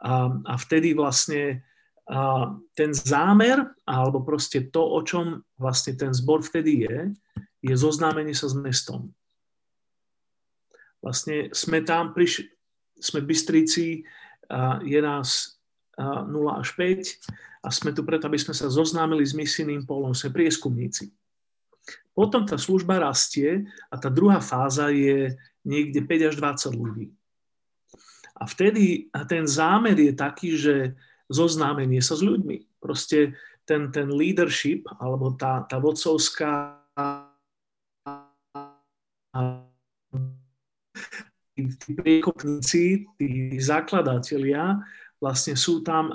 [0.00, 1.64] A, a vtedy vlastne
[2.06, 6.96] a ten zámer, alebo proste to, o čom vlastne ten zbor vtedy je,
[7.66, 9.10] je zoznámenie sa s mestom.
[11.02, 12.46] Vlastne sme tam prišli,
[13.02, 13.86] sme v Bystrici,
[14.46, 15.55] a je nás
[15.96, 20.36] 0 až 5 a sme tu preto, aby sme sa zoznámili s misijným polom, sme
[20.36, 21.10] prieskumníci.
[22.12, 27.06] Potom tá služba rastie a tá druhá fáza je niekde 5 až 20 ľudí.
[28.36, 30.92] A vtedy a ten zámer je taký, že
[31.32, 32.80] zoznámenie sa s ľuďmi.
[32.80, 36.76] Proste ten, ten leadership, alebo tá, tá vodcovská
[41.56, 44.76] tí priekopníci, tí zakladatelia
[45.20, 46.12] vlastne sú tam,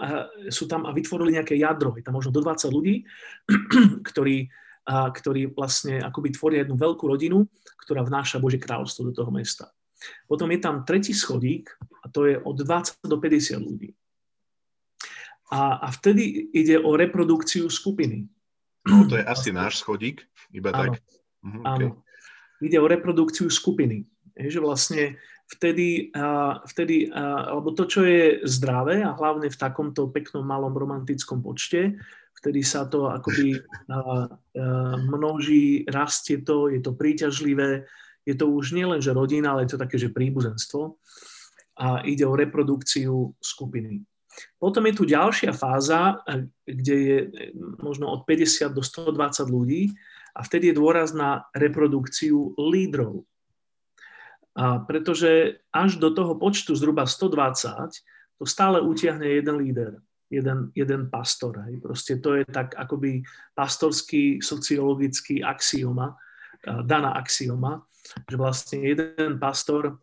[0.54, 1.98] sú tam a vytvorili nejaké jadro.
[1.98, 3.02] Je tam možno do 20 ľudí,
[4.10, 4.50] ktorí,
[4.90, 7.50] ktorí vlastne akoby tvoria jednu veľkú rodinu,
[7.82, 9.74] ktorá vnáša Božie kráľovstvo do toho mesta.
[10.26, 11.70] Potom je tam tretí schodík
[12.02, 13.94] a to je od 20 do 50 ľudí.
[15.52, 18.26] A, a vtedy ide o reprodukciu skupiny.
[18.88, 21.04] No, to je asi náš schodík, iba áno, tak.
[21.44, 21.70] Mhm, okay.
[21.70, 21.88] Áno.
[22.62, 24.06] Ide o reprodukciu skupiny.
[24.38, 25.20] Je, že vlastne
[25.52, 26.16] vtedy,
[26.66, 32.00] vtedy, alebo to, čo je zdravé a hlavne v takomto peknom malom romantickom počte,
[32.40, 33.60] vtedy sa to akoby
[35.12, 37.86] množí, rastie to, je to príťažlivé,
[38.24, 40.98] je to už nielen, že rodina, ale je to také, že príbuzenstvo
[41.82, 44.06] a ide o reprodukciu skupiny.
[44.56, 46.24] Potom je tu ďalšia fáza,
[46.64, 47.18] kde je
[47.84, 49.92] možno od 50 do 120 ľudí
[50.32, 53.28] a vtedy je dôraz na reprodukciu lídrov.
[54.52, 57.72] A pretože až do toho počtu zhruba 120
[58.36, 59.92] to stále utiahne jeden líder,
[60.28, 61.56] jeden, jeden pastor.
[61.68, 61.80] Hej.
[61.80, 63.24] Proste to je tak akoby
[63.56, 66.20] pastorský sociologický axioma,
[66.66, 67.86] daná axioma,
[68.28, 69.98] že vlastne jeden pastor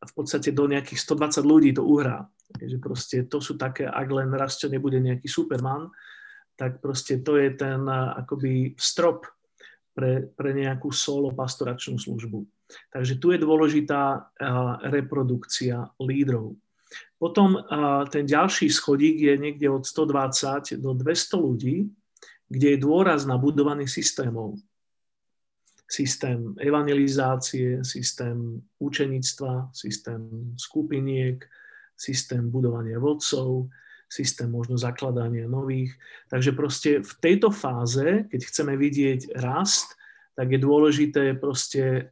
[0.00, 2.28] v podstate do nejakých 120 ľudí to uhrá.
[2.56, 5.88] Že proste to sú také, ak len raz čo nebude nejaký superman,
[6.58, 9.24] tak proste to je ten akoby strop
[9.96, 12.44] pre, pre nejakú solo pastoračnú službu.
[12.90, 14.30] Takže tu je dôležitá
[14.86, 16.54] reprodukcia lídrov.
[17.20, 17.60] Potom
[18.10, 21.86] ten ďalší schodík je niekde od 120 do 200 ľudí,
[22.50, 24.58] kde je dôraz na budovanie systémov.
[25.90, 31.46] Systém evangelizácie, systém učenictva, systém skupiniek,
[31.94, 33.70] systém budovania vodcov,
[34.10, 35.94] systém možno zakladania nových.
[36.26, 39.94] Takže proste v tejto fáze, keď chceme vidieť rast,
[40.34, 42.10] tak je dôležité proste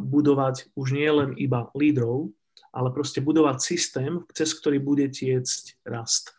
[0.00, 2.32] budovať už nie len iba lídrov,
[2.72, 6.32] ale proste budovať systém, cez ktorý bude tiecť rast.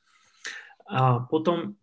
[0.90, 1.78] A potom,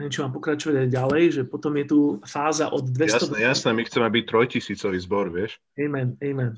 [0.00, 3.28] niečo mám pokračovať aj ďalej, že potom je tu fáza od 200...
[3.28, 5.60] Jasné, jasné, my chceme byť trojtisícový zbor, vieš?
[5.76, 6.56] Amen, amen.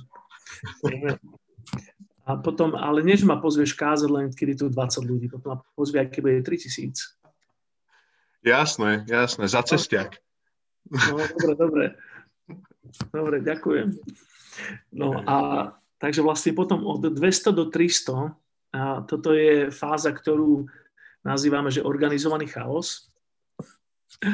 [0.87, 1.19] amen.
[2.23, 6.07] A potom, ale než ma pozvieš kázať len, kedy tu 20 ľudí, potom ma pozvie,
[6.07, 6.95] keď bude 3000.
[8.47, 10.23] Jasné, jasné, za cestiak.
[10.91, 11.85] No, dobre, dobre.
[13.13, 13.97] Dobre, ďakujem.
[14.93, 15.37] No a
[15.97, 18.37] takže vlastne potom od 200 do 300,
[18.73, 20.65] a toto je fáza, ktorú
[21.21, 23.13] nazývame, že organizovaný chaos.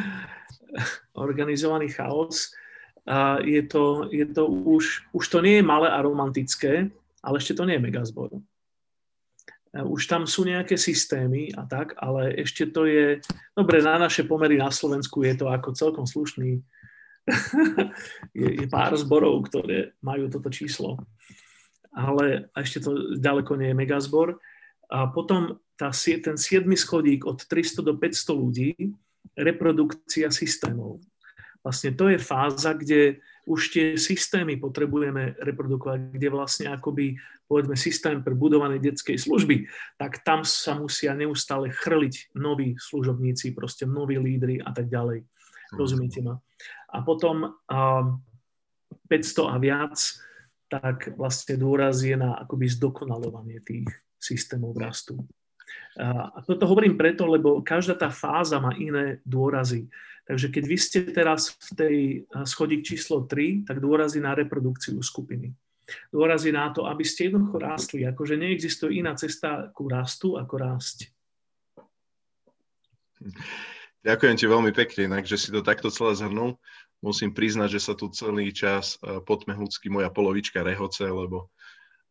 [1.19, 2.55] organizovaný chaos.
[3.09, 6.93] A je to, je to už, už to nie je malé a romantické,
[7.25, 8.31] ale ešte to nie je megazbor.
[9.75, 13.21] Už tam sú nejaké systémy a tak, ale ešte to je,
[13.53, 16.63] dobre, na naše pomery na Slovensku je to ako celkom slušný,
[18.41, 20.99] je, je pár zborov, ktoré majú toto číslo.
[21.93, 24.39] Ale ešte to ďaleko nie je megazbor.
[24.89, 28.71] A potom tá, ten siedmy schodík od 300 do 500 ľudí,
[29.39, 30.99] reprodukcia systémov.
[31.63, 37.17] Vlastne to je fáza, kde už tie systémy potrebujeme reprodukovať, kde vlastne akoby,
[37.49, 39.65] povedzme, systém pre budovanie detskej služby,
[39.97, 45.25] tak tam sa musia neustále chrliť noví služobníci, proste noví lídry a tak ďalej.
[45.73, 46.41] Rozumiete ma?
[46.89, 48.07] A potom um,
[49.09, 49.97] 500 a viac,
[50.69, 53.89] tak vlastne dôraz je na akoby zdokonalovanie tých
[54.21, 55.17] systémov rastu.
[55.99, 59.89] A toto hovorím preto, lebo každá tá fáza má iné dôrazy.
[60.29, 61.97] Takže keď vy ste teraz v tej
[62.45, 65.57] schodík číslo 3, tak dôrazí na reprodukciu skupiny.
[66.13, 68.05] Dôrazí na to, aby ste jednoducho rástli.
[68.05, 71.09] Akože neexistuje iná cesta ku rastu, ako rásť.
[74.07, 76.55] Ďakujem ti veľmi pekne, inak, že si to takto celé zhrnul.
[77.03, 81.51] Musím priznať, že sa tu celý čas e, potmehúcky moja polovička rehoce, lebo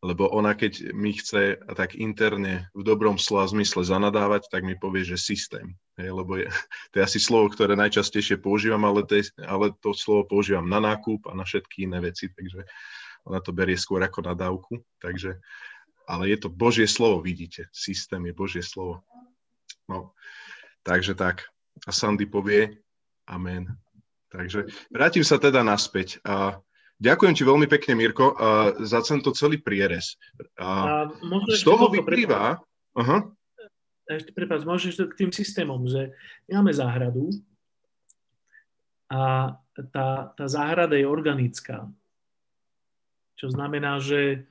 [0.06, 5.02] lebo ona keď mi chce tak interne v dobrom slova zmysle zanadávať, tak mi povie,
[5.02, 5.74] že systém.
[5.98, 6.46] Hej, lebo je,
[6.94, 10.78] to je asi slovo, ktoré najčastejšie používam, ale to, je, ale to slovo používam na
[10.78, 12.62] nákup a na všetky iné veci, takže
[13.26, 14.74] ona to berie skôr ako nadávku.
[15.02, 15.42] Takže,
[16.06, 17.66] ale je to Božie slovo, vidíte.
[17.74, 19.02] Systém je Božie slovo.
[19.90, 20.14] No,
[20.86, 21.50] takže tak.
[21.86, 22.74] A Sandy povie
[23.28, 23.68] Amen.
[24.32, 26.24] Takže vrátim sa teda naspäť.
[26.24, 26.58] A
[26.98, 30.18] Ďakujem ti veľmi pekne, Mirko, uh, za tento celý prierez.
[30.58, 31.06] Uh,
[31.54, 32.58] z toho vyplýva...
[34.10, 36.10] Ešte, prepáč, môžeš k tým systémom, že
[36.50, 37.30] máme záhradu
[39.14, 39.54] a
[39.94, 41.86] tá, tá záhrada je organická.
[43.38, 44.50] Čo znamená, že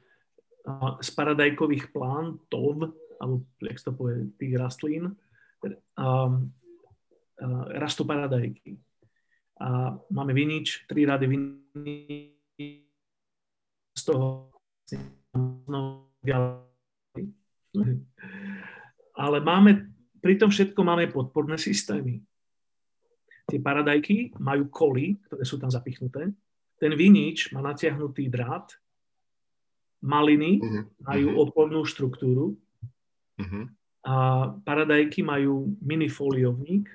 [1.03, 5.19] z paradajkových plantov, alebo jak to povie, tých rastlín,
[5.99, 6.55] um,
[7.77, 8.81] rastú paradajky.
[9.57, 12.37] A máme vinič, tri rady vinič,
[13.96, 14.53] z toho
[19.16, 19.70] ale máme,
[20.20, 22.20] pri tom všetko máme podporné systémy.
[23.46, 26.35] Tie paradajky majú koly, ktoré sú tam zapichnuté.
[26.77, 28.68] Ten vinič má natiahnutý drát.
[30.05, 30.85] Maliny uh-huh.
[31.03, 31.37] majú mhm.
[31.40, 32.59] opornú štruktúru.
[33.40, 33.64] Uh-huh.
[34.07, 34.14] A
[34.62, 36.87] paradajky majú minifoliovník,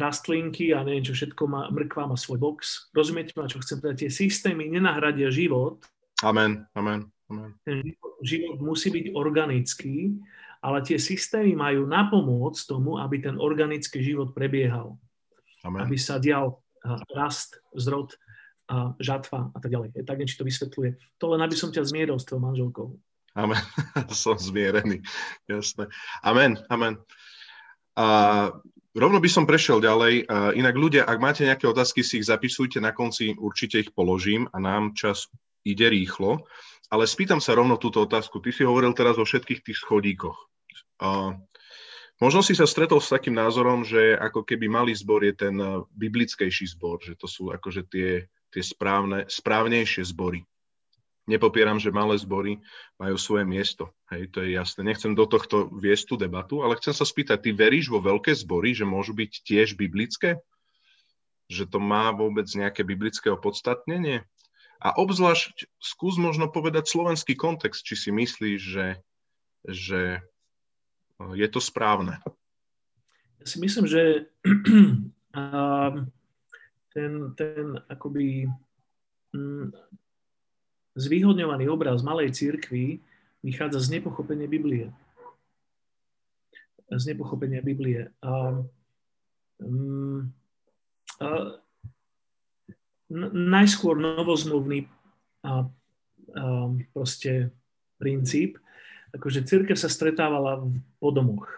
[0.00, 2.88] rastlinky a neviem čo všetko má, mrkva má svoj box.
[2.96, 4.08] Rozumiete ma, čo chcem povedať?
[4.08, 5.84] Tie systémy nenahradia život.
[6.24, 7.50] Amen, amen, amen.
[7.68, 7.84] Ten
[8.24, 10.16] život musí byť organický,
[10.64, 14.96] ale tie systémy majú napomôcť tomu, aby ten organický život prebiehal.
[15.64, 15.80] Amen.
[15.84, 16.60] Aby sa dial
[17.12, 18.16] rast, zrod,
[18.70, 20.06] a žatva a tak ďalej.
[20.06, 21.18] Tak niečo to vysvetľuje.
[21.18, 22.88] To len aby som ťa zmieril s tvojou manželkou.
[23.34, 23.58] Amen.
[24.14, 25.02] som zmierený.
[25.50, 25.90] Jasné.
[26.22, 27.02] Amen, amen.
[27.98, 28.06] A
[28.90, 30.26] Rovno by som prešiel ďalej.
[30.58, 34.58] Inak ľudia, ak máte nejaké otázky, si ich zapisujte, na konci určite ich položím a
[34.58, 35.30] nám čas
[35.62, 36.42] ide rýchlo.
[36.90, 38.42] Ale spýtam sa rovno túto otázku.
[38.42, 40.38] Ty si hovoril teraz o všetkých tých schodíkoch.
[42.18, 45.54] Možno si sa stretol s takým názorom, že ako keby malý zbor je ten
[45.94, 50.42] biblickejší zbor, že to sú akože tie, tie správne, správnejšie zbory.
[51.30, 52.58] Nepopieram, že malé zbory
[52.98, 53.94] majú svoje miesto.
[54.10, 54.82] Hej, to je jasné.
[54.82, 58.74] Nechcem do tohto viesť tú debatu, ale chcem sa spýtať, ty veríš vo veľké zbory,
[58.74, 60.42] že môžu byť tiež biblické?
[61.46, 64.26] Že to má vôbec nejaké biblické opodstatnenie?
[64.82, 68.86] A obzvlášť skús možno povedať slovenský kontext, či si myslíš, že,
[69.68, 70.24] že
[71.20, 72.18] je to správne.
[73.38, 74.32] Ja si myslím, že
[76.96, 78.48] ten, ten akoby
[81.00, 83.00] zvýhodňovaný obraz malej církvy
[83.40, 84.92] vychádza z nepochopenia Biblie.
[86.92, 88.12] Z nepochopenia Biblie.
[88.20, 88.60] A,
[89.64, 90.28] um,
[91.22, 91.56] a,
[93.34, 94.86] najskôr novozmluvný
[95.42, 95.62] a, a,
[96.92, 97.50] proste
[97.96, 98.60] princíp,
[99.16, 101.48] akože církev sa stretávala v podomoch.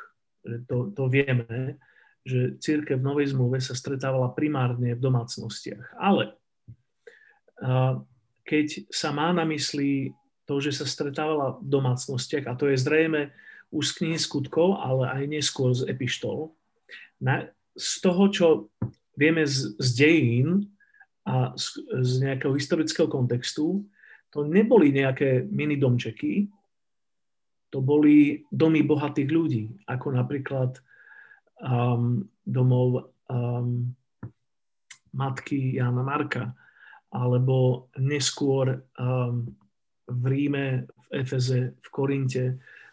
[0.71, 1.79] To, to vieme,
[2.23, 5.99] že církev v Novej zmluve sa stretávala primárne v domácnostiach.
[5.99, 6.35] Ale
[7.59, 7.99] a,
[8.43, 10.15] keď sa má na mysli
[10.47, 13.31] to, že sa stretávala v domácnostiach, a to je zrejme
[13.73, 16.53] už z knihy skutkov, ale aj neskôr z epištol.
[17.23, 18.47] Na, z toho, čo
[19.17, 20.69] vieme z, z dejín
[21.25, 23.87] a z, z nejakého historického kontextu,
[24.33, 26.49] to neboli nejaké mini domčeky,
[27.73, 30.77] to boli domy bohatých ľudí, ako napríklad
[31.65, 33.97] um, domov um,
[35.17, 36.53] matky Jana Marka,
[37.13, 39.53] alebo neskôr um,
[40.09, 42.45] v Ríme, v Efeze, v Korinte,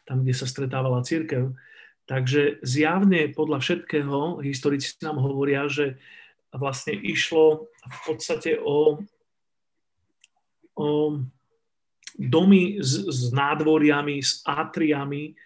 [0.03, 1.55] tam, kde sa stretávala církev.
[2.03, 6.01] Takže zjavne podľa všetkého historici nám hovoria, že
[6.49, 8.97] vlastne išlo v podstate o,
[10.73, 10.87] o
[12.17, 15.37] domy s, s nádvoriami, s atriami,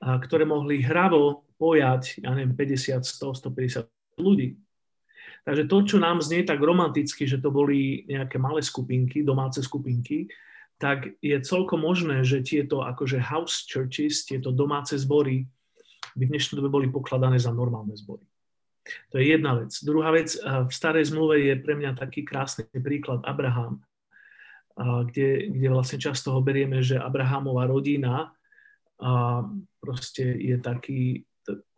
[0.00, 4.54] a, ktoré mohli hravo pojať, ja neviem, 50, 100, 150 ľudí.
[5.44, 10.24] Takže to, čo nám znie tak romanticky, že to boli nejaké malé skupinky, domáce skupinky,
[10.80, 15.44] tak je celkom možné, že tieto akože house churches, tieto domáce zbory
[16.16, 18.24] by v dnešnej dobe boli pokladané za normálne zbory.
[19.12, 19.72] To je jedna vec.
[19.80, 23.80] Druhá vec, v starej zmluve je pre mňa taký krásny príklad Abraham,
[24.80, 28.32] kde, kde vlastne často ho berieme, že Abrahamová rodina
[29.80, 31.24] proste je taký,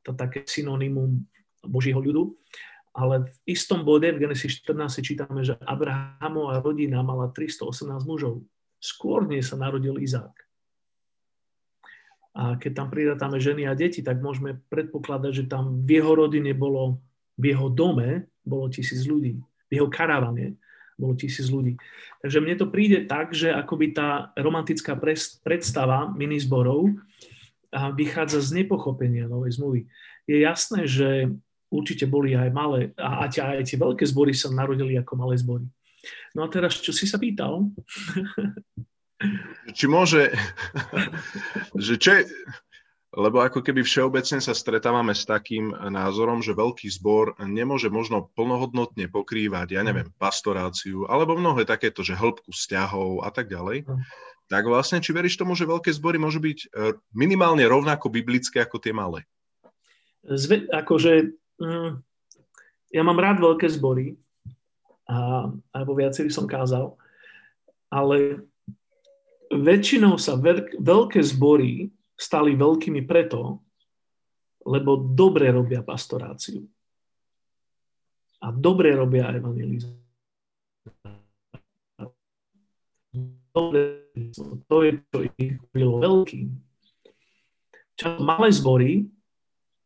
[0.03, 1.27] také synonymum
[1.67, 2.35] Božího ľudu.
[2.97, 8.41] Ale v istom bode v Genesis 14 čítame, že Abrahamová rodina mala 318 mužov.
[8.81, 10.33] Skôr nie sa narodil Izák.
[12.37, 16.53] A keď tam pridatáme ženy a deti, tak môžeme predpokladať, že tam v jeho rodine
[16.53, 17.01] bolo,
[17.37, 19.41] v jeho dome bolo tisíc ľudí.
[19.41, 20.57] V jeho karavane
[20.97, 21.77] bolo tisíc ľudí.
[22.25, 24.97] Takže mne to príde tak, že akoby tá romantická
[25.45, 26.97] predstava minizborov
[27.73, 29.81] vychádza z nepochopenia novej zmluvy.
[30.29, 31.33] Je jasné, že
[31.71, 35.67] určite boli aj malé, a aj tie veľké zbory sa narodili ako malé zbory.
[36.35, 37.73] No a teraz, čo si sa pýtal?
[39.73, 40.31] Či môže,
[41.87, 42.23] že čo je,
[43.17, 49.09] lebo ako keby všeobecne sa stretávame s takým názorom, že veľký zbor nemôže možno plnohodnotne
[49.09, 53.89] pokrývať, ja neviem, pastoráciu, alebo mnohé takéto, že hĺbku vzťahov a tak ďalej.
[54.47, 56.67] Tak vlastne, či veríš tomu, že veľké zbory môžu byť e,
[57.17, 59.27] minimálne rovnako biblické ako tie malé?
[60.23, 61.35] Zve, akože,
[62.91, 64.17] ja mám rád veľké zbory,
[65.07, 66.97] a, alebo viacerí som kázal,
[67.89, 68.45] ale
[69.53, 71.89] väčšinou sa veľk, veľké zbory
[72.19, 73.63] stali veľkými preto,
[74.67, 76.67] lebo dobre robia pastoráciu.
[78.43, 80.07] A dobre robia evangelizáciu.
[84.69, 86.53] to je, čo ich bylo veľkým.
[87.97, 89.16] Čas malé zbory a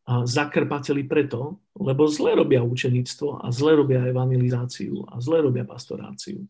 [0.07, 6.43] zakrpateli preto, lebo zle robia učenictvo a zle robia evangelizáciu a zle robia pastoráciu.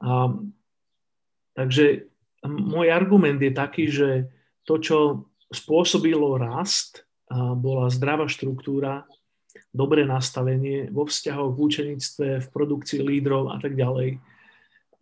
[0.00, 0.32] A,
[1.52, 2.08] takže
[2.46, 4.32] môj argument je taký, že
[4.64, 4.98] to, čo
[5.52, 9.06] spôsobilo rast, bola zdravá štruktúra,
[9.70, 14.18] dobré nastavenie vo vzťahoch v učenictve, v produkcii lídrov a tak ďalej.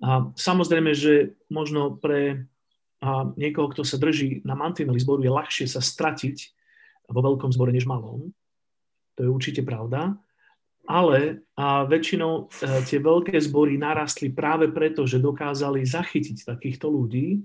[0.05, 2.45] A samozrejme, že možno pre
[3.39, 6.36] niekoho, kto sa drží na mantineli zboru, je ľahšie sa stratiť
[7.09, 8.31] vo veľkom zbore než malom.
[9.17, 10.15] To je určite pravda.
[10.89, 17.45] Ale a väčšinou e, tie veľké zbory narastli práve preto, že dokázali zachytiť takýchto ľudí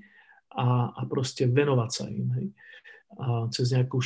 [0.55, 2.27] a, a proste venovať sa im.
[2.39, 2.47] Hej.
[3.19, 3.99] A cez nejakú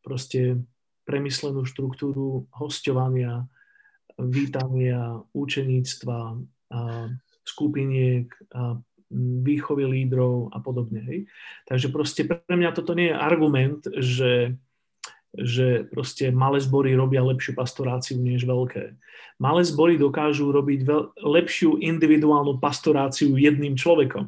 [0.00, 0.64] proste
[1.04, 3.44] premyslenú štruktúru hostovania,
[4.16, 6.18] vítania, učeníctva,
[6.70, 6.80] a
[7.44, 8.78] skupiniek, a
[9.44, 11.02] výchovy lídrov a podobne.
[11.02, 11.18] Hej.
[11.66, 14.54] Takže proste pre mňa toto nie je argument, že,
[15.30, 18.98] že proste malé zbory robia lepšiu pastoráciu než veľké.
[19.38, 24.26] Malé zbory dokážu robiť veľ, lepšiu individuálnu pastoráciu jedným človekom.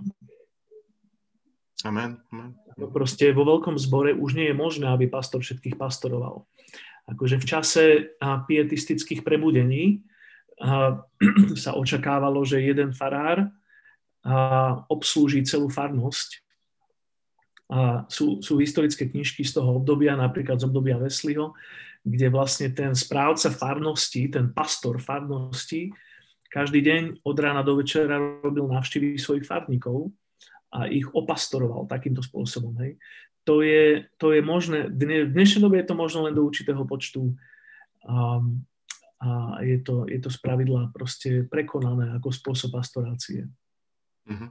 [1.82, 2.22] Amen.
[2.30, 2.54] Amen.
[2.94, 6.46] Proste vo veľkom zbore už nie je možné, aby pastor všetkých pastoroval.
[7.10, 7.84] Akože v čase
[8.22, 10.06] pietistických prebudení
[11.62, 13.50] sa očakávalo, že jeden farár
[14.86, 16.41] obslúži celú farnosť.
[17.72, 21.56] A sú, sú historické knižky z toho obdobia, napríklad z obdobia Wesleyho,
[22.04, 25.88] kde vlastne ten správca farnosti, ten pastor farnosti,
[26.52, 30.12] každý deň od rána do večera robil návštevy svojich farníkov
[30.68, 32.76] a ich opastoroval takýmto spôsobom.
[32.84, 33.00] Hej.
[33.48, 37.32] To, je, to je možné, v dnešnej dobe je to možno len do určitého počtu
[38.04, 38.60] um,
[39.22, 43.48] a je to, je to spravidla proste prekonané ako spôsob pastorácie.
[44.28, 44.50] Mm-hmm.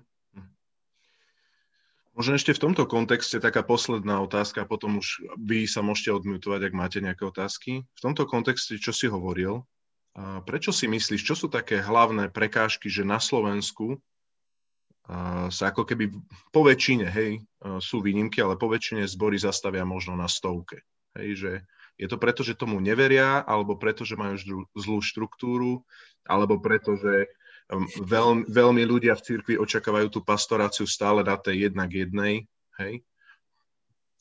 [2.12, 6.74] Možno ešte v tomto kontexte taká posledná otázka, potom už vy sa môžete odmutovať, ak
[6.76, 7.88] máte nejaké otázky.
[7.88, 9.64] V tomto kontexte, čo si hovoril,
[10.43, 13.95] prečo si myslíš, čo sú také hlavné prekážky, že na Slovensku
[15.47, 16.12] sa ako keby
[16.51, 17.39] po väčšine, hej,
[17.80, 20.84] sú výnimky, ale po väčšine zbory zastavia možno na stovke.
[21.16, 21.51] Hej, že
[21.95, 24.36] je to preto, že tomu neveria, alebo preto, že majú
[24.76, 25.84] zlú štruktúru,
[26.28, 27.32] alebo preto, že
[28.03, 32.45] veľmi, veľmi ľudia v cirkvi očakávajú tú pastoráciu stále na tej jednak jednej.
[32.80, 33.03] Hej.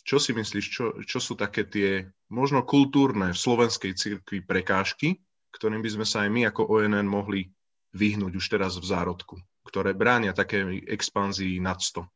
[0.07, 5.18] Čo si myslíš, čo, čo sú také tie možno kultúrne v slovenskej cirkvi prekážky,
[5.51, 7.51] ktorým by sme sa aj my ako ONN mohli
[7.90, 9.34] vyhnúť už teraz v zárodku,
[9.66, 12.07] ktoré bránia také expanzii nad 100?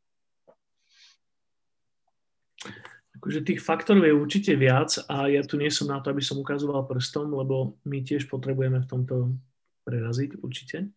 [3.14, 6.38] Akože tých faktorov je určite viac a ja tu nie som na to, aby som
[6.38, 9.34] ukazoval prstom, lebo my tiež potrebujeme v tomto
[9.86, 10.90] preraziť určite.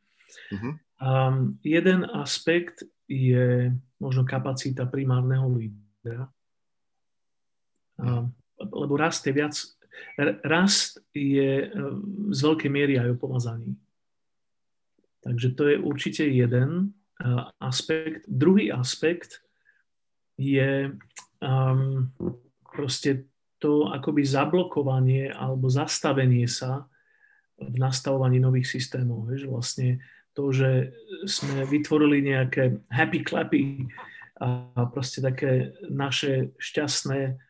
[0.52, 0.74] Uh-huh.
[0.98, 3.72] Um, jeden aspekt je
[4.02, 6.30] možno kapacita primárneho lídra.
[7.98, 9.54] Um, lebo rast je viac,
[10.46, 11.70] rast je
[12.30, 13.78] z veľkej miery aj o.
[15.26, 16.94] Takže to je určite jeden
[17.58, 18.26] aspekt.
[18.30, 19.42] Druhý aspekt
[20.38, 20.94] je
[21.42, 22.14] um,
[22.62, 23.26] proste
[23.58, 26.86] to akoby zablokovanie alebo zastavenie sa
[27.58, 29.26] v nastavovaní nových systémov.
[29.34, 29.98] Vieš, vlastne
[30.38, 30.94] to, že
[31.26, 33.90] sme vytvorili nejaké happy clappy
[34.38, 37.42] a proste také naše šťastné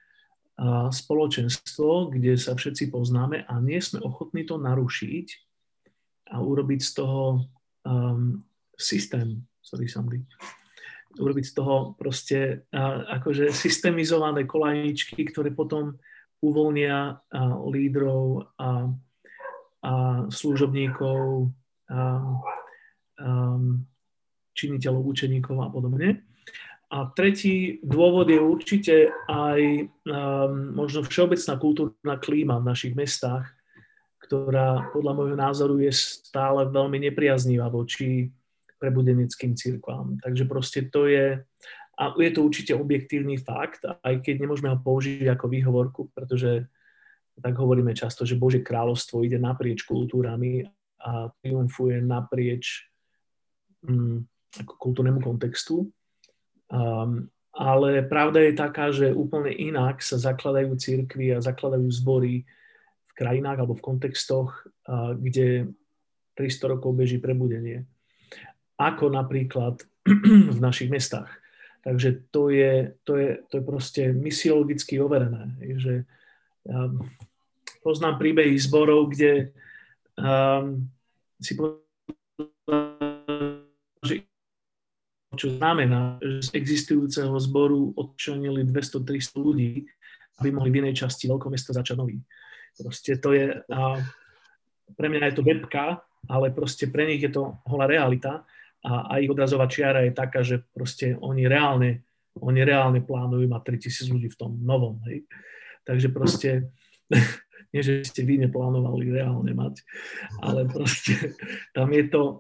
[0.89, 5.27] spoločenstvo, kde sa všetci poznáme a nie sme ochotní to narušiť
[6.31, 7.45] a urobiť z toho
[7.85, 8.41] um,
[8.73, 10.23] systém, sorry, Sandy,
[11.19, 12.65] urobiť z toho proste
[13.11, 15.99] akože systemizované kolajničky, ktoré potom
[16.41, 17.21] uvoľnia
[17.67, 18.89] lídrov a,
[19.81, 19.93] a
[20.29, 21.51] služobníkov,
[21.89, 21.97] a
[24.57, 26.25] činiteľov, učeníkov a podobne.
[26.87, 28.95] A tretí dôvod je určite
[29.27, 29.59] aj
[30.07, 33.43] um, možno všeobecná kultúrna klíma v našich mestách,
[34.23, 38.31] ktorá podľa môjho názoru je stále veľmi nepriaznivá voči
[38.79, 40.15] prebudeneckým cirkvám.
[40.23, 41.43] Takže proste to je,
[41.99, 46.71] a je to určite objektívny fakt, aj keď nemôžeme ho použiť ako výhovorku, pretože
[47.37, 50.65] tak hovoríme často, že Bože kráľovstvo ide naprieč kultúrami
[51.03, 52.96] a triumfuje naprieč um,
[54.57, 55.87] ako kultúrnemu kontextu.
[56.67, 62.45] Um, ale pravda je taká, že úplne inak sa zakladajú církvy a zakladajú zbory
[63.07, 64.51] v krajinách alebo v kontextoch,
[64.85, 65.71] uh, kde
[66.37, 67.87] 300 rokov beží prebudenie
[68.77, 69.81] ako napríklad
[70.55, 71.29] v našich mestách.
[71.81, 75.57] Takže to je, to je, to je proste misiologicky overené.
[75.57, 75.93] Že
[76.67, 76.79] ja
[77.79, 79.55] poznám príbehy zborov, kde
[80.19, 80.83] um,
[81.39, 83.06] si že
[85.35, 89.83] čo znamená, že z existujúceho zboru odčlenili 200-300 ľudí,
[90.39, 92.21] aby mohli v inej časti veľkomesta začať nový.
[92.77, 93.79] Proste to je, a
[94.95, 95.99] pre mňa je to webka,
[96.29, 98.45] ale proste pre nich je to holá realita
[98.85, 102.05] a, a ich odrazová čiara je taká, že proste oni reálne,
[102.37, 105.01] oni reálne plánujú mať 3000 ľudí v tom novom.
[105.09, 105.25] Hej.
[105.83, 106.49] Takže proste,
[107.73, 109.81] nie že ste vy neplánovali reálne mať,
[110.39, 111.35] ale proste
[111.75, 112.39] tam je to,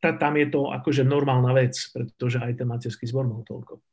[0.00, 3.84] tam je to akože normálna vec, pretože aj ten materský zbor mal toľko.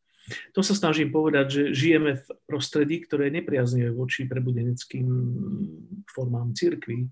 [0.55, 5.08] To sa snažím povedať, že žijeme v prostredí, ktoré je nepriaznivé voči prebudeneckým
[6.12, 7.08] formám cirkvi.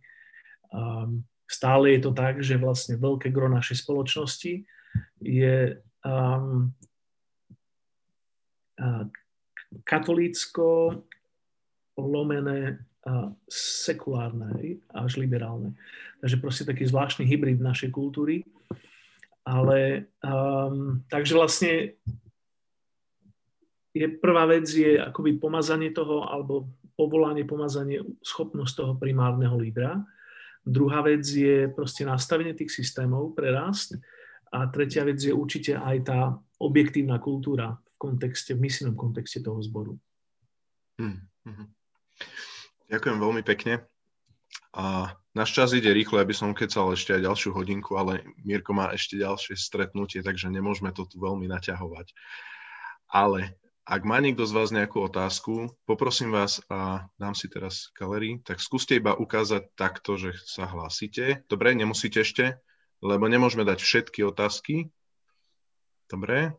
[1.48, 4.68] Stále je to tak, že vlastne veľké gro našej spoločnosti
[5.24, 5.56] je
[6.04, 6.76] um,
[9.88, 11.00] katolícko
[11.96, 12.84] lomené
[13.46, 15.78] sekulárne až liberálne.
[16.22, 18.42] Takže proste taký zvláštny hybrid našej kultúry.
[19.46, 21.72] Ale um, takže vlastne
[23.94, 30.02] je prvá vec je akoby pomazanie toho, alebo povolanie, pomazanie, schopnosť toho primárneho lídra.
[30.66, 33.94] Druhá vec je proste nastavenie tých systémov pre rast.
[34.50, 36.20] A tretia vec je určite aj tá
[36.58, 39.94] objektívna kultúra v kontexte, v misijnom kontexte toho zboru.
[40.98, 41.22] Hmm.
[41.46, 41.68] hmm.
[42.86, 43.82] Ďakujem veľmi pekne.
[44.76, 48.94] A náš čas ide rýchlo, aby som kecal ešte aj ďalšiu hodinku, ale Mirko má
[48.94, 52.14] ešte ďalšie stretnutie, takže nemôžeme to tu veľmi naťahovať.
[53.10, 58.42] Ale ak má niekto z vás nejakú otázku, poprosím vás a dám si teraz galerii,
[58.42, 61.46] tak skúste iba ukázať takto, že sa hlásite.
[61.46, 62.58] Dobre, nemusíte ešte,
[63.06, 64.90] lebo nemôžeme dať všetky otázky.
[66.10, 66.58] Dobre.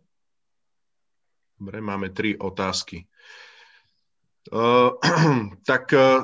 [1.58, 3.10] Dobre, máme tri otázky.
[4.50, 4.94] Uh,
[5.70, 6.22] tak uh,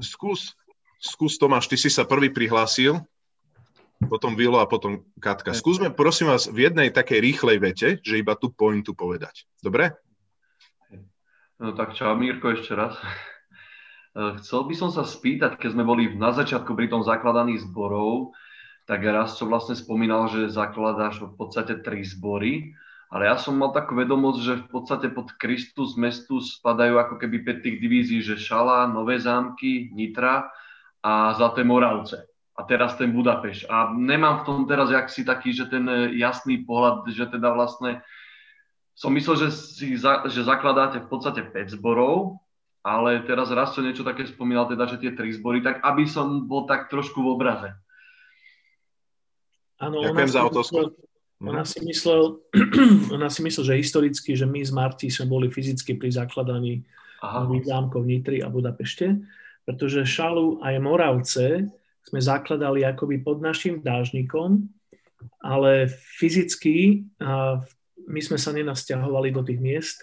[0.00, 0.56] skús,
[1.00, 3.00] skús Tomáš, ty si sa prvý prihlásil,
[4.04, 5.56] potom Vilo a potom Katka.
[5.56, 9.48] Skúsme, prosím vás, v jednej takej rýchlej vete, že iba tú pointu povedať.
[9.64, 9.96] Dobre?
[11.56, 12.96] No tak čau Mírko ešte raz.
[14.16, 18.32] Eh, chcel by som sa spýtať, keď sme boli na začiatku pri tom zakladaní zborov,
[18.88, 22.72] tak raz som vlastne spomínal, že zakladáš v podstate tri zbory,
[23.06, 27.46] ale ja som mal takú vedomosť, že v podstate pod Kristus mestu spadajú ako keby
[27.46, 30.50] 5 tých divízií, že Šala, Nové zámky, Nitra
[31.06, 32.26] a Zlaté Moravce.
[32.56, 33.70] A teraz ten Budapešť.
[33.70, 35.86] A nemám v tom teraz jak si taký, že ten
[36.18, 38.02] jasný pohľad, že teda vlastne
[38.96, 42.40] som myslel, že, si za, že zakladáte v podstate 5 zborov,
[42.80, 46.48] ale teraz raz to niečo také spomínal, teda, že tie tri zbory, tak aby som
[46.48, 47.70] bol tak trošku v obraze.
[49.76, 51.05] Áno, Ďakujem za otázku.
[51.44, 52.40] Ona si, myslel,
[53.16, 56.80] ona si myslel, že historicky, že my z Marti sme boli fyzicky pri zakladaní
[57.20, 59.20] nových zámkov Nitry a Budapešte,
[59.68, 61.68] pretože Šalu aj Moravce
[62.06, 64.64] sme zakladali akoby pod našim dážnikom,
[65.42, 67.70] ale fyzicky v
[68.06, 69.98] my sme sa nenasťahovali do tých miest,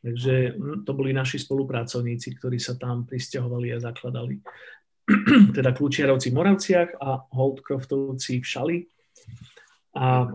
[0.00, 0.56] takže
[0.88, 4.40] to boli naši spolupracovníci, ktorí sa tam pristahovali a zakladali.
[5.56, 8.78] teda Kľúčiarovci v Moravciach a Holdcroftovci v Šali.
[10.00, 10.32] A,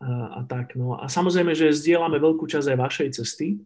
[0.00, 0.96] a, a tak, no.
[0.96, 3.60] A samozrejme, že zdieľame veľkú časť aj vašej cesty.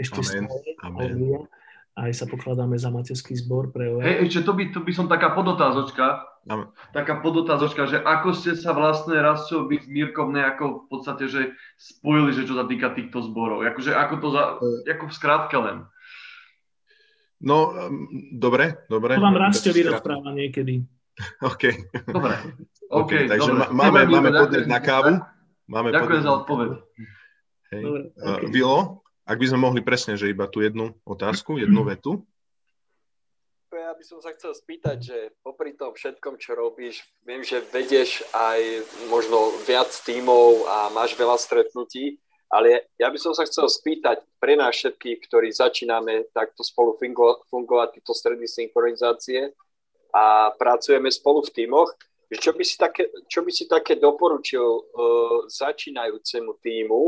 [0.00, 0.48] Ešte Amen.
[0.48, 0.56] stále.
[0.84, 1.48] Amen
[1.96, 4.04] aj sa pokladáme za materský zbor pre OE.
[4.04, 6.76] Hej, ešte to by, to by som taká podotázočka, no.
[6.92, 11.24] taká podotázočka, že ako ste sa vlastne raz čo vy s Mírkom nejako v podstate,
[11.24, 14.42] že spojili, že čo sa týka týchto zborov, akože ako to za,
[14.84, 14.92] e.
[14.92, 15.88] ako v skrátke len.
[17.40, 17.72] No,
[18.32, 19.16] dobre, dobre.
[19.16, 20.84] To vám Rastio vyrozpráva niekedy.
[21.48, 21.64] OK.
[22.12, 22.34] Dobre.
[22.92, 23.72] OK, okay takže dobre.
[23.72, 25.16] máme, máme podnet na kávu.
[25.66, 26.68] Máme ďakujem za odpoveď.
[27.74, 27.82] Hej.
[27.82, 28.46] Dobre, okay.
[28.46, 28.78] uh, Vilo?
[29.26, 32.22] Ak by sme mohli presne, že iba tú jednu otázku, jednu vetu.
[33.74, 38.22] Ja by som sa chcel spýtať, že popri tom všetkom, čo robíš, viem, že vedieš
[38.34, 42.18] aj možno viac tímov a máš veľa stretnutí,
[42.50, 47.42] ale ja by som sa chcel spýtať pre nás všetkých, ktorí začíname takto spolu fungo-
[47.50, 49.54] fungovať tieto stredy synchronizácie
[50.14, 51.90] a pracujeme spolu v tímoch,
[52.34, 57.02] čo by si také, čo by si také doporučil uh, začínajúcemu týmu,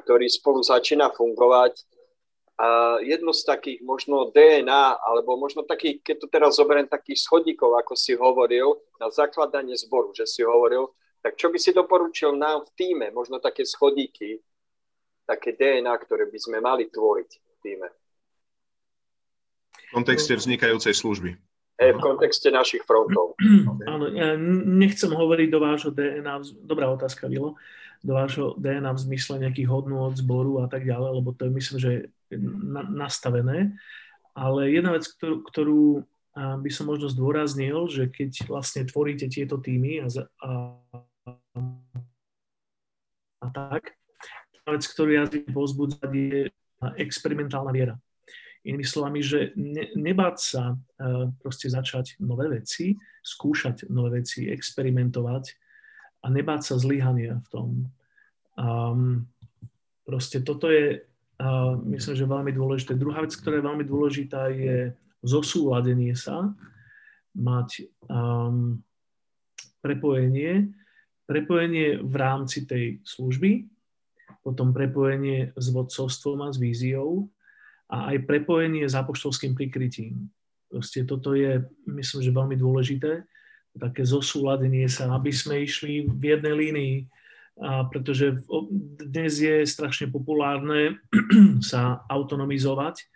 [0.00, 1.84] ktorý spolu začína fungovať.
[2.58, 7.78] A jedno z takých možno DNA, alebo možno takých, keď to teraz zoberiem, takých schodíkov,
[7.78, 10.90] ako si hovoril, na zakladanie zboru, že si hovoril,
[11.22, 14.42] tak čo by si doporučil nám v týme, možno také schodíky,
[15.22, 17.88] také DNA, ktoré by sme mali tvoriť v týme?
[19.70, 21.38] V kontexte vznikajúcej služby.
[21.78, 23.38] E, v kontexte našich frontov.
[23.92, 24.34] Áno, ja
[24.66, 26.58] nechcem hovoriť do vášho DNA.
[26.66, 27.54] Dobrá otázka, Vilo
[28.02, 31.78] do vášho DNA v zmysle nejakých hodnôt zboru a tak ďalej, lebo to je myslím,
[31.78, 31.90] že
[32.30, 32.38] je
[32.94, 33.74] nastavené.
[34.38, 35.82] Ale jedna vec, ktorú, ktorú
[36.38, 40.06] by som možno zdôraznil, že keď vlastne tvoríte tieto týmy a,
[40.38, 40.50] a,
[43.42, 43.98] a tak,
[44.62, 46.54] vec, ktorú ja pozbudzať, je
[47.02, 47.98] experimentálna viera.
[48.66, 55.44] Inými slovami, že ne, nebáť sa uh, proste začať nové veci, skúšať nové veci, experimentovať,
[56.18, 57.68] a nebáť sa zlyhania v tom.
[58.58, 59.30] Um,
[60.02, 61.06] proste toto je,
[61.38, 62.98] uh, myslím, že veľmi dôležité.
[62.98, 64.90] Druhá vec, ktorá je veľmi dôležitá, je
[65.22, 66.50] zosúladenie sa,
[67.38, 68.82] mať um,
[69.78, 70.74] prepojenie,
[71.30, 73.70] prepojenie v rámci tej služby,
[74.42, 77.30] potom prepojenie s vodcovstvom a s víziou
[77.88, 80.28] a aj prepojenie s apoštolským prikrytím.
[80.68, 83.24] Proste toto je, myslím, že veľmi dôležité
[83.78, 86.96] také zosúladenie sa, aby sme išli v jednej línii,
[87.58, 88.38] a pretože
[89.02, 90.98] dnes je strašne populárne
[91.70, 93.06] sa autonomizovať,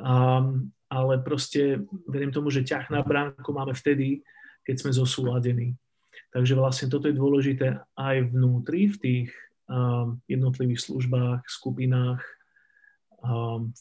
[0.00, 0.40] a,
[0.86, 4.22] ale proste verím tomu, že ťah na bránku máme vtedy,
[4.62, 5.74] keď sme zosúladení.
[6.30, 9.28] Takže vlastne toto je dôležité aj vnútri, v tých
[10.30, 12.22] jednotlivých službách, skupinách,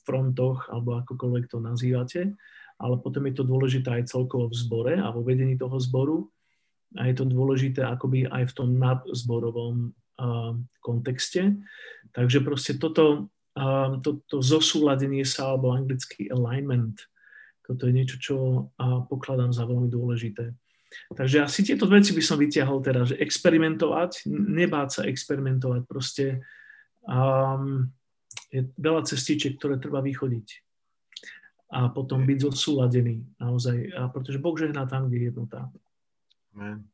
[0.07, 2.33] frontoch, alebo akokoľvek to nazývate
[2.79, 6.27] ale potom je to dôležité aj celkovo v zbore a vo vedení toho zboru
[6.99, 11.55] a je to dôležité akoby aj v tom nadzborovom uh, kontexte.
[12.11, 16.99] Takže proste toto, uh, to, to zosúladenie sa, alebo anglicky alignment,
[17.63, 20.51] toto je niečo, čo uh, pokladám za veľmi dôležité.
[21.11, 26.39] Takže asi tieto veci by som vytiahol teraz, že experimentovať, nebáť sa experimentovať, proste
[27.03, 27.91] um,
[28.55, 30.47] je veľa cestičiek, ktoré treba vychodiť
[31.75, 35.59] a potom byť zosúladený naozaj, a pretože Boh žehná tam, kde je jednota.
[36.55, 36.87] Amen.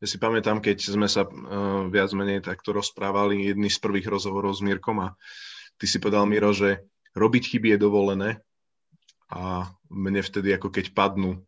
[0.00, 4.56] Ja si pamätám, keď sme sa uh, viac menej takto rozprávali, jedný z prvých rozhovorov
[4.56, 5.08] s Mirkom a
[5.76, 8.30] ty si povedal, Miro, že robiť chyby je dovolené
[9.28, 11.44] a mne vtedy ako keď padnú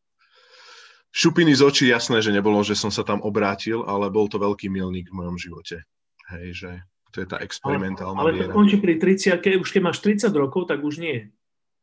[1.11, 4.69] šupiny z očí, jasné, že nebolo, že som sa tam obrátil, ale bol to veľký
[4.69, 5.83] milník v mojom živote.
[6.29, 6.71] Hej, že
[7.13, 10.33] to je tá experimentálna Ale, ale to končí pri 30, keď už keď máš 30
[10.33, 11.29] rokov, tak už nie.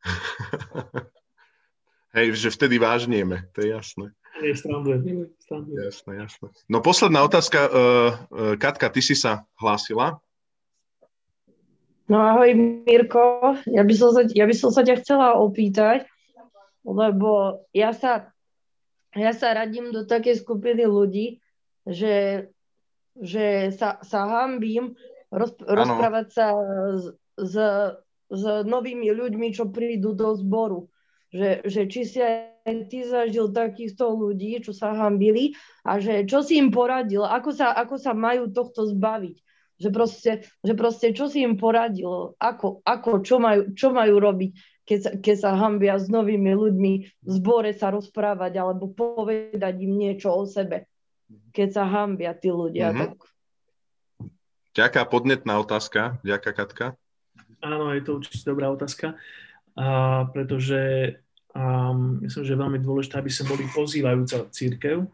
[2.16, 4.10] Hej, že vtedy vážnieme, to je jasné.
[4.42, 5.86] Nie, strandujem, strandujem.
[5.86, 6.46] Jasné, jasné.
[6.66, 7.70] No posledná otázka.
[7.70, 10.18] Uh, Katka, ty si sa hlásila.
[12.10, 12.50] No ahoj
[12.82, 16.10] Mirko, ja by, som sa, ja by som sa ťa chcela opýtať,
[16.82, 18.34] lebo ja sa,
[19.14, 21.38] ja sa radím do takej skupiny ľudí,
[21.86, 22.50] že,
[23.14, 24.98] že sa, sa hambím
[25.30, 26.46] roz, rozprávať sa
[26.94, 27.04] s,
[27.38, 27.54] s,
[28.30, 30.90] s novými ľuďmi, čo prídu do zboru.
[31.30, 35.54] Že, že či si aj ty zažil takýchto ľudí, čo sa hambili
[35.86, 39.38] a že čo si im poradil, ako sa, ako sa majú tohto zbaviť
[39.80, 44.52] že proste, že proste čo si im poradilo, ako, ako čo, majú, čo majú robiť,
[44.84, 46.92] keď sa, keď sa hambia s novými ľuďmi
[47.24, 50.84] v zbore sa rozprávať alebo povedať im niečo o sebe,
[51.56, 52.92] keď sa hambia tí ľudia.
[52.92, 53.00] Mm-hmm.
[53.16, 53.39] Tak...
[54.80, 56.16] Ďaká podnetná otázka.
[56.24, 56.96] Ďaká Katka.
[57.60, 59.12] Áno, je to určite dobrá otázka,
[59.76, 60.80] a, pretože
[61.52, 61.92] a,
[62.24, 65.04] myslím, že je veľmi dôležité, aby sme boli pozývajúca církev,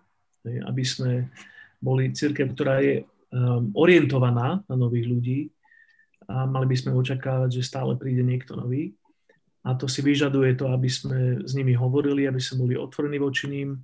[0.46, 1.26] aby sme
[1.82, 5.38] boli církev, ktorá je um, orientovaná na nových ľudí
[6.30, 8.94] a mali by sme očakávať, že stále príde niekto nový.
[9.66, 13.50] A to si vyžaduje to, aby sme s nimi hovorili, aby sme boli otvorení voči
[13.50, 13.82] ním.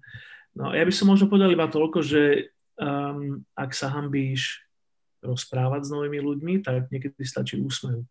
[0.55, 4.63] No ja by som možno povedal iba toľko, že um, ak sa hambíš
[5.23, 8.03] rozprávať s novými ľuďmi, tak niekedy stačí úsmev.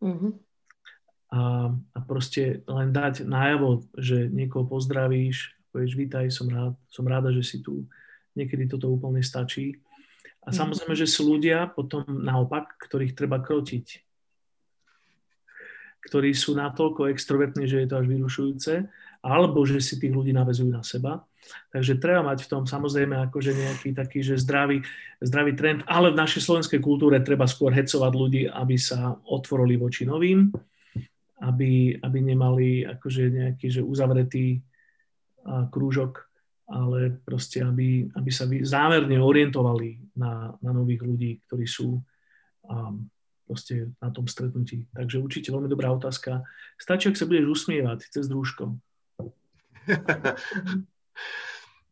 [0.00, 0.32] Mm-hmm.
[1.36, 7.28] A, a proste len dať najavo, že niekoho pozdravíš, povieš, vítaj, som, rád, som ráda,
[7.34, 7.84] že si tu.
[8.32, 9.76] Niekedy toto úplne stačí.
[10.46, 10.56] A mhm.
[10.56, 14.00] samozrejme, že sú ľudia potom naopak, ktorých treba krotiť.
[16.06, 18.74] Ktorí sú natoľko extrovertní, že je to až vyrušujúce,
[19.26, 21.26] alebo že si tých ľudí navezujú na seba.
[21.70, 24.82] Takže treba mať v tom samozrejme akože nejaký taký, že zdravý,
[25.20, 30.04] zdravý trend, ale v našej slovenskej kultúre treba skôr hecovať ľudí, aby sa otvorili voči
[30.06, 30.50] novým,
[31.44, 34.60] aby, aby nemali akože nejaký že uzavretý
[35.70, 36.26] krúžok
[36.66, 42.02] ale proste, aby, aby sa zámerne orientovali na, na nových ľudí, ktorí sú
[42.66, 43.06] um,
[43.46, 44.90] proste na tom stretnutí.
[44.90, 46.42] Takže určite veľmi dobrá otázka.
[46.74, 48.74] Stačí, ak sa budeš usmievať cez družko.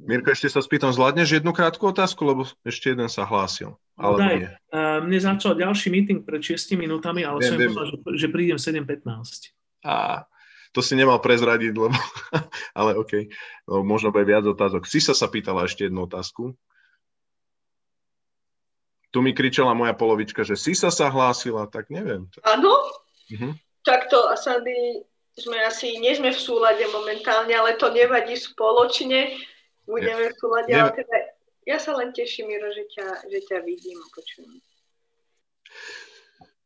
[0.02, 3.78] Mirko, ešte sa spýtam, zvládneš jednu krátku otázku, lebo ešte jeden sa hlásil.
[3.94, 4.36] Ale daj,
[4.74, 7.70] uh, mne začal ďalší meeting pred 6 minútami, ale viem, som viem.
[7.70, 9.54] povedal, že, že prídem 7.15.
[9.86, 10.26] A,
[10.74, 11.94] to si nemal prezradiť, lebo,
[12.78, 13.30] ale OK,
[13.70, 14.82] no, možno bude viac otázok.
[14.90, 16.58] Sisa sa pýtala ešte jednu otázku.
[19.14, 22.26] Tu mi kričala moja polovička, že Sisa sa hlásila, tak neviem.
[22.42, 22.74] Áno,
[23.30, 23.54] uh-huh.
[23.86, 29.34] tak to Sandy, sme asi, nie sme v súlade momentálne, ale to nevadí spoločne,
[29.82, 31.16] budeme v súlade, ale teda
[31.64, 34.52] ja sa len teším, Miro, že ťa, že ťa vidím a počujem.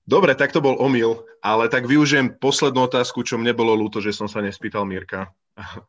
[0.08, 4.16] Dobre, tak to bol omyl, ale tak využijem poslednú otázku, čo mne bolo ľúto, že
[4.16, 5.32] som sa nespýtal Mirka.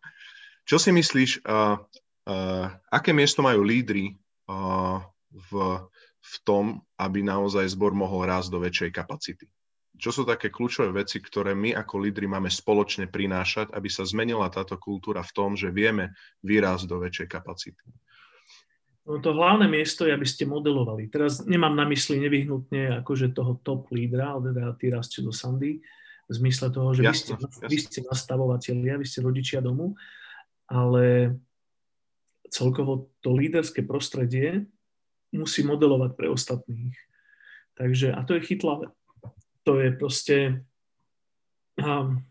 [0.69, 1.81] Čo si myslíš, uh,
[2.29, 4.13] uh, aké miesto majú lídry
[4.45, 5.01] uh,
[5.33, 5.81] v,
[6.21, 9.49] v tom, aby naozaj zbor mohol rásť do väčšej kapacity?
[9.99, 14.47] Čo sú také kľúčové veci, ktoré my ako lídry máme spoločne prinášať, aby sa zmenila
[14.47, 17.85] táto kultúra v tom, že vieme vyrásť do väčšej kapacity?
[19.03, 21.11] No to hlavné miesto je, aby ste modelovali.
[21.11, 25.83] Teraz nemám na mysli nevyhnutne akože toho top lídra, ale teda ty rastie do Sandy,
[26.29, 27.65] v zmysle toho, že jasne, vy, ste, jasne.
[27.65, 29.97] vy ste nastavovateľia, vy ste rodičia domu,
[30.69, 31.33] ale
[32.53, 34.69] celkovo to líderské prostredie
[35.33, 36.93] musí modelovať pre ostatných.
[37.73, 38.93] Takže, a to je chytlavé.
[39.67, 40.37] To je proste
[41.79, 42.21] um,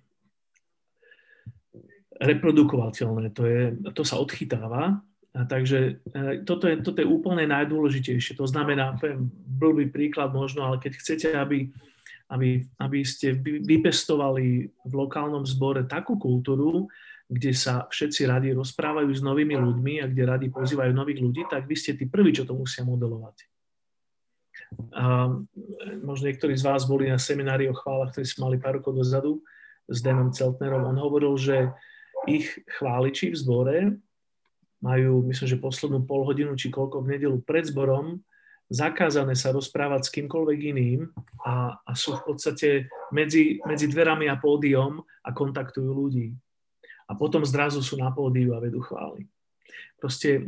[2.18, 3.62] reprodukovateľné, to, je,
[3.95, 4.99] to sa odchytáva
[5.39, 8.35] a takže e, toto je, toto je úplne najdôležitejšie.
[8.43, 11.70] To znamená, poviem blbý príklad možno, ale keď chcete, aby,
[12.35, 16.91] aby, aby ste vypestovali v lokálnom zbore takú kultúru,
[17.29, 21.68] kde sa všetci radi rozprávajú s novými ľuďmi a kde radi pozývajú nových ľudí, tak
[21.68, 23.58] vy ste tí prví, čo to musia modelovať.
[24.93, 25.33] A
[26.05, 29.41] možno niektorí z vás boli na seminári o chválach, ktorý sme mali pár rokov dozadu
[29.89, 30.85] s Danom Celtnerom.
[30.85, 31.73] On hovoril, že
[32.29, 33.79] ich chváliči v zbore
[34.79, 38.23] majú, myslím, že poslednú pol hodinu či koľko v nedelu pred zborom
[38.69, 41.09] zakázané sa rozprávať s kýmkoľvek iným
[41.41, 42.69] a, a sú v podstate
[43.11, 46.37] medzi, medzi dverami a pódium a kontaktujú ľudí.
[47.09, 49.25] A potom zrazu sú na pódiu a vedú chvály.
[49.97, 50.45] Proste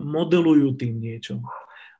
[0.00, 1.44] modelujú tým niečo.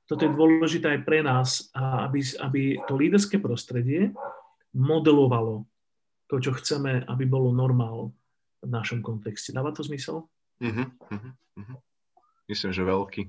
[0.07, 4.14] Toto je dôležité aj pre nás, aby, aby to líderské prostredie
[4.70, 5.66] modelovalo
[6.30, 8.14] to, čo chceme, aby bolo normál
[8.62, 9.50] v našom kontexte.
[9.50, 10.26] Dáva to zmysel?
[10.62, 11.78] Uh-huh, uh-huh.
[12.46, 13.22] Myslím, že veľký.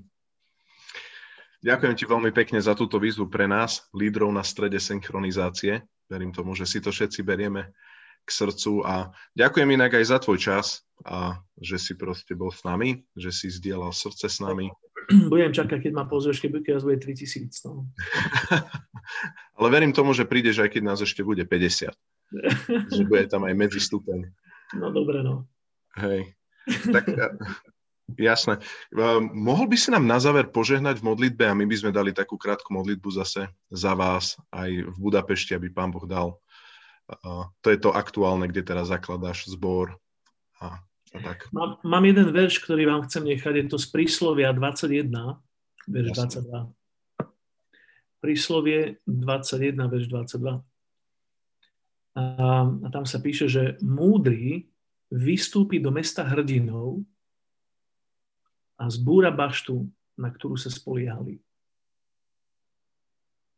[1.65, 5.81] Ďakujem ti veľmi pekne za túto výzvu pre nás, lídrov na strede synchronizácie.
[6.05, 7.73] Verím tomu, že si to všetci berieme
[8.21, 12.61] k srdcu a ďakujem inak aj za tvoj čas a že si proste bol s
[12.61, 14.69] nami, že si zdieľal srdce s nami.
[15.31, 17.49] Budem čakať, keď ma pozrieš, keď keď bude 3000.
[17.67, 17.87] No.
[19.57, 21.95] Ale verím tomu, že prídeš, aj keď nás ešte bude 50.
[22.95, 24.27] že bude tam aj medzistupeň.
[24.75, 25.47] No dobre, no.
[25.95, 26.35] Hej.
[26.67, 27.07] Tak
[28.15, 28.63] jasné.
[29.31, 32.39] Mohol by si nám na záver požehnať v modlitbe a my by sme dali takú
[32.39, 36.39] krátku modlitbu zase za vás aj v Budapešti, aby Pán Boh dal.
[37.63, 39.95] To je to aktuálne, kde teraz zakladáš zbor
[40.59, 40.83] a
[41.21, 41.47] tak.
[41.51, 45.09] Mám, mám jeden verš, ktorý vám chcem nechať, je to z príslovia 21,
[45.87, 46.09] verš
[46.43, 46.73] 22.
[48.19, 50.61] Príslovie 21, verš 22.
[52.17, 52.23] A,
[52.65, 54.65] a tam sa píše, že múdry
[55.13, 57.05] vystúpi do mesta hrdinov
[58.77, 59.85] a zbúra baštu,
[60.17, 61.37] na ktorú sa spoliehali.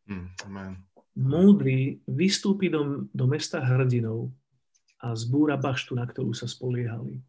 [0.08, 0.72] Hmm, amen.
[1.16, 4.32] Múdry vystúpi do, do mesta hrdinov
[5.00, 7.20] a zbúra baštu, na ktorú sa spoliehali.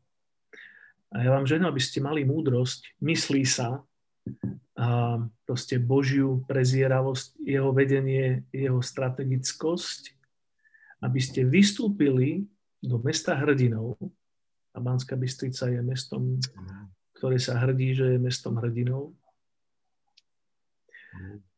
[1.10, 3.82] A ja vám žehnám, aby ste mali múdrosť, myslí sa,
[4.80, 10.16] a proste Božiu prezieravosť, jeho vedenie, jeho strategickosť,
[11.04, 12.48] aby ste vystúpili
[12.80, 14.00] do mesta hrdinov.
[14.72, 16.38] A Banská Bystrica je mestom,
[17.18, 19.12] ktoré sa hrdí, že je mestom hrdinov.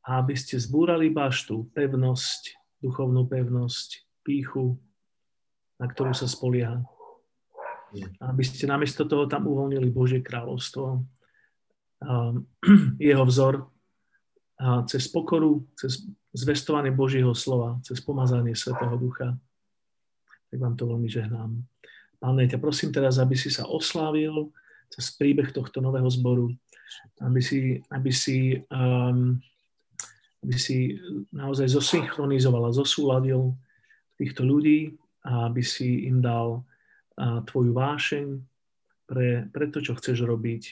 [0.02, 4.80] A aby ste zbúrali baštu, pevnosť, duchovnú pevnosť, píchu,
[5.78, 6.82] na ktorú sa spolieha
[8.20, 11.04] aby ste namiesto toho tam uvoľnili Božie kráľovstvo,
[13.12, 13.68] jeho vzor
[14.86, 19.36] cez pokoru, cez zvestovanie Božieho slova, cez pomazanie Svetého Ducha.
[20.48, 21.50] Tak vám to veľmi žehnám.
[22.22, 24.52] Páne, ťa prosím teraz, aby si sa oslávil
[24.92, 26.52] cez príbeh tohto nového zboru,
[27.24, 29.40] aby si, aby si, um,
[30.44, 31.00] aby si
[31.32, 33.56] naozaj zosynchronizoval a zosúladil
[34.20, 36.62] týchto ľudí a aby si im dal
[37.18, 38.26] tvoju vášeň
[39.06, 40.62] pre, pre to, čo chceš robiť,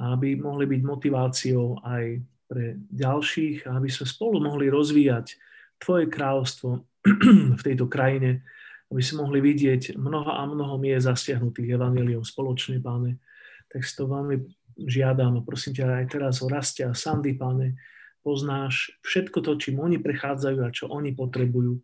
[0.00, 2.04] aby mohli byť motiváciou aj
[2.46, 5.36] pre ďalších a aby sme spolu mohli rozvíjať
[5.76, 6.88] Tvoje kráľovstvo
[7.58, 8.40] v tejto krajine,
[8.88, 13.20] aby si mohli vidieť mnoho a mnoho miest zasiahnutých evaneliom spoločne, páne.
[13.68, 14.40] Tak si to veľmi
[14.80, 17.76] žiadam a prosím ťa aj teraz o rastia Sandy, páne,
[18.24, 21.76] poznáš všetko to, čím oni prechádzajú a čo oni potrebujú.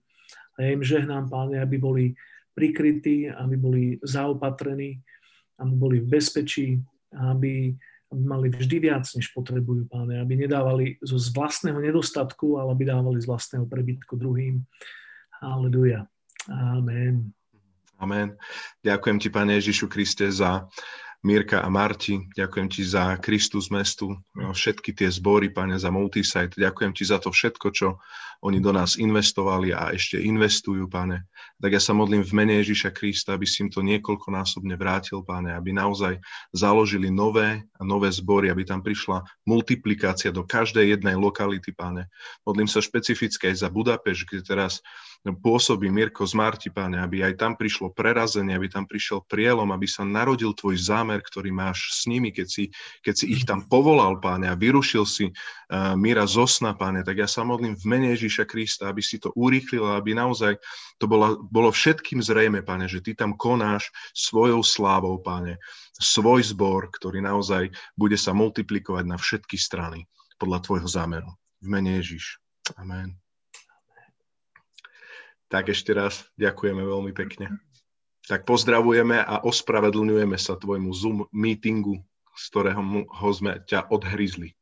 [0.57, 2.05] A ja im žehnám, páne, aby boli
[2.55, 5.01] prikrytí, aby boli zaopatrení,
[5.61, 6.81] aby boli v bezpečí,
[7.13, 7.77] aby,
[8.13, 13.19] mali vždy viac, než potrebujú, páne, aby nedávali zo z vlastného nedostatku, ale aby dávali
[13.21, 14.61] z vlastného prebytku druhým.
[15.41, 16.05] Halleluja.
[16.51, 17.33] Amen.
[18.03, 18.35] Amen.
[18.83, 20.67] Ďakujem ti, Pane Ježišu Kriste, za
[21.23, 26.59] Mirka a Marti, ďakujem ti za Kristus mestu, no, všetky tie zbory, Pane, za Multisite,
[26.59, 28.03] ďakujem ti za to všetko, čo
[28.43, 31.31] oni do nás investovali a ešte investujú, Pane.
[31.63, 35.55] Tak ja sa modlím v mene Ježiša Krista, aby si im to niekoľkonásobne vrátil, Pane,
[35.55, 36.19] aby naozaj
[36.51, 42.11] založili nové a nové zbory, aby tam prišla multiplikácia do každej jednej lokality, Pane.
[42.43, 44.83] Modlím sa špecificky aj za Budapeš, kde teraz
[45.23, 49.87] pôsobí Mirko z Marti, Pane, aby aj tam prišlo prerazenie, aby tam prišiel prielom, aby
[49.87, 52.65] sa narodil tvoj zámer, ktorý máš s nimi, keď si,
[53.07, 57.23] keď si ich tam povolal, Pane, a vyrušil si uh, Mira z osna, Pane, tak
[57.23, 60.59] ja sa modlím v mene Ježíša Krista, aby si to urýchlil, aby naozaj
[60.99, 65.63] to bolo, bolo všetkým zrejme, Pane, že ty tam konáš svojou slávou, Pane,
[66.03, 70.03] svoj zbor, ktorý naozaj bude sa multiplikovať na všetky strany
[70.43, 71.31] podľa tvojho zámeru.
[71.63, 72.43] V mene Ježíš.
[72.75, 73.22] Amen.
[75.53, 77.61] Tak ešte raz ďakujeme veľmi pekne.
[78.25, 82.01] Tak pozdravujeme a ospravedlňujeme sa tvojmu Zoom meetingu,
[82.33, 84.57] z ktorého ho sme ťa odhryzli.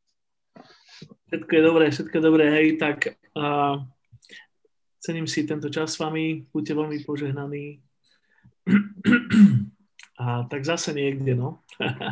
[1.30, 3.78] Všetko je dobré, všetko je dobré, hej, tak uh,
[4.99, 7.78] cením si tento čas s vami, buďte veľmi požehnaní.
[10.20, 11.62] A tak zase niekde, no.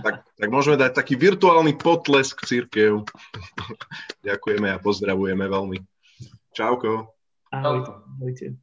[0.06, 3.04] tak, tak môžeme dať taký virtuálny potlesk církev.
[4.24, 5.78] Ďakujeme a pozdravujemy veľmi.
[6.54, 7.17] Čauko.
[7.50, 7.90] Ahojte.
[7.90, 8.56] Ahojte.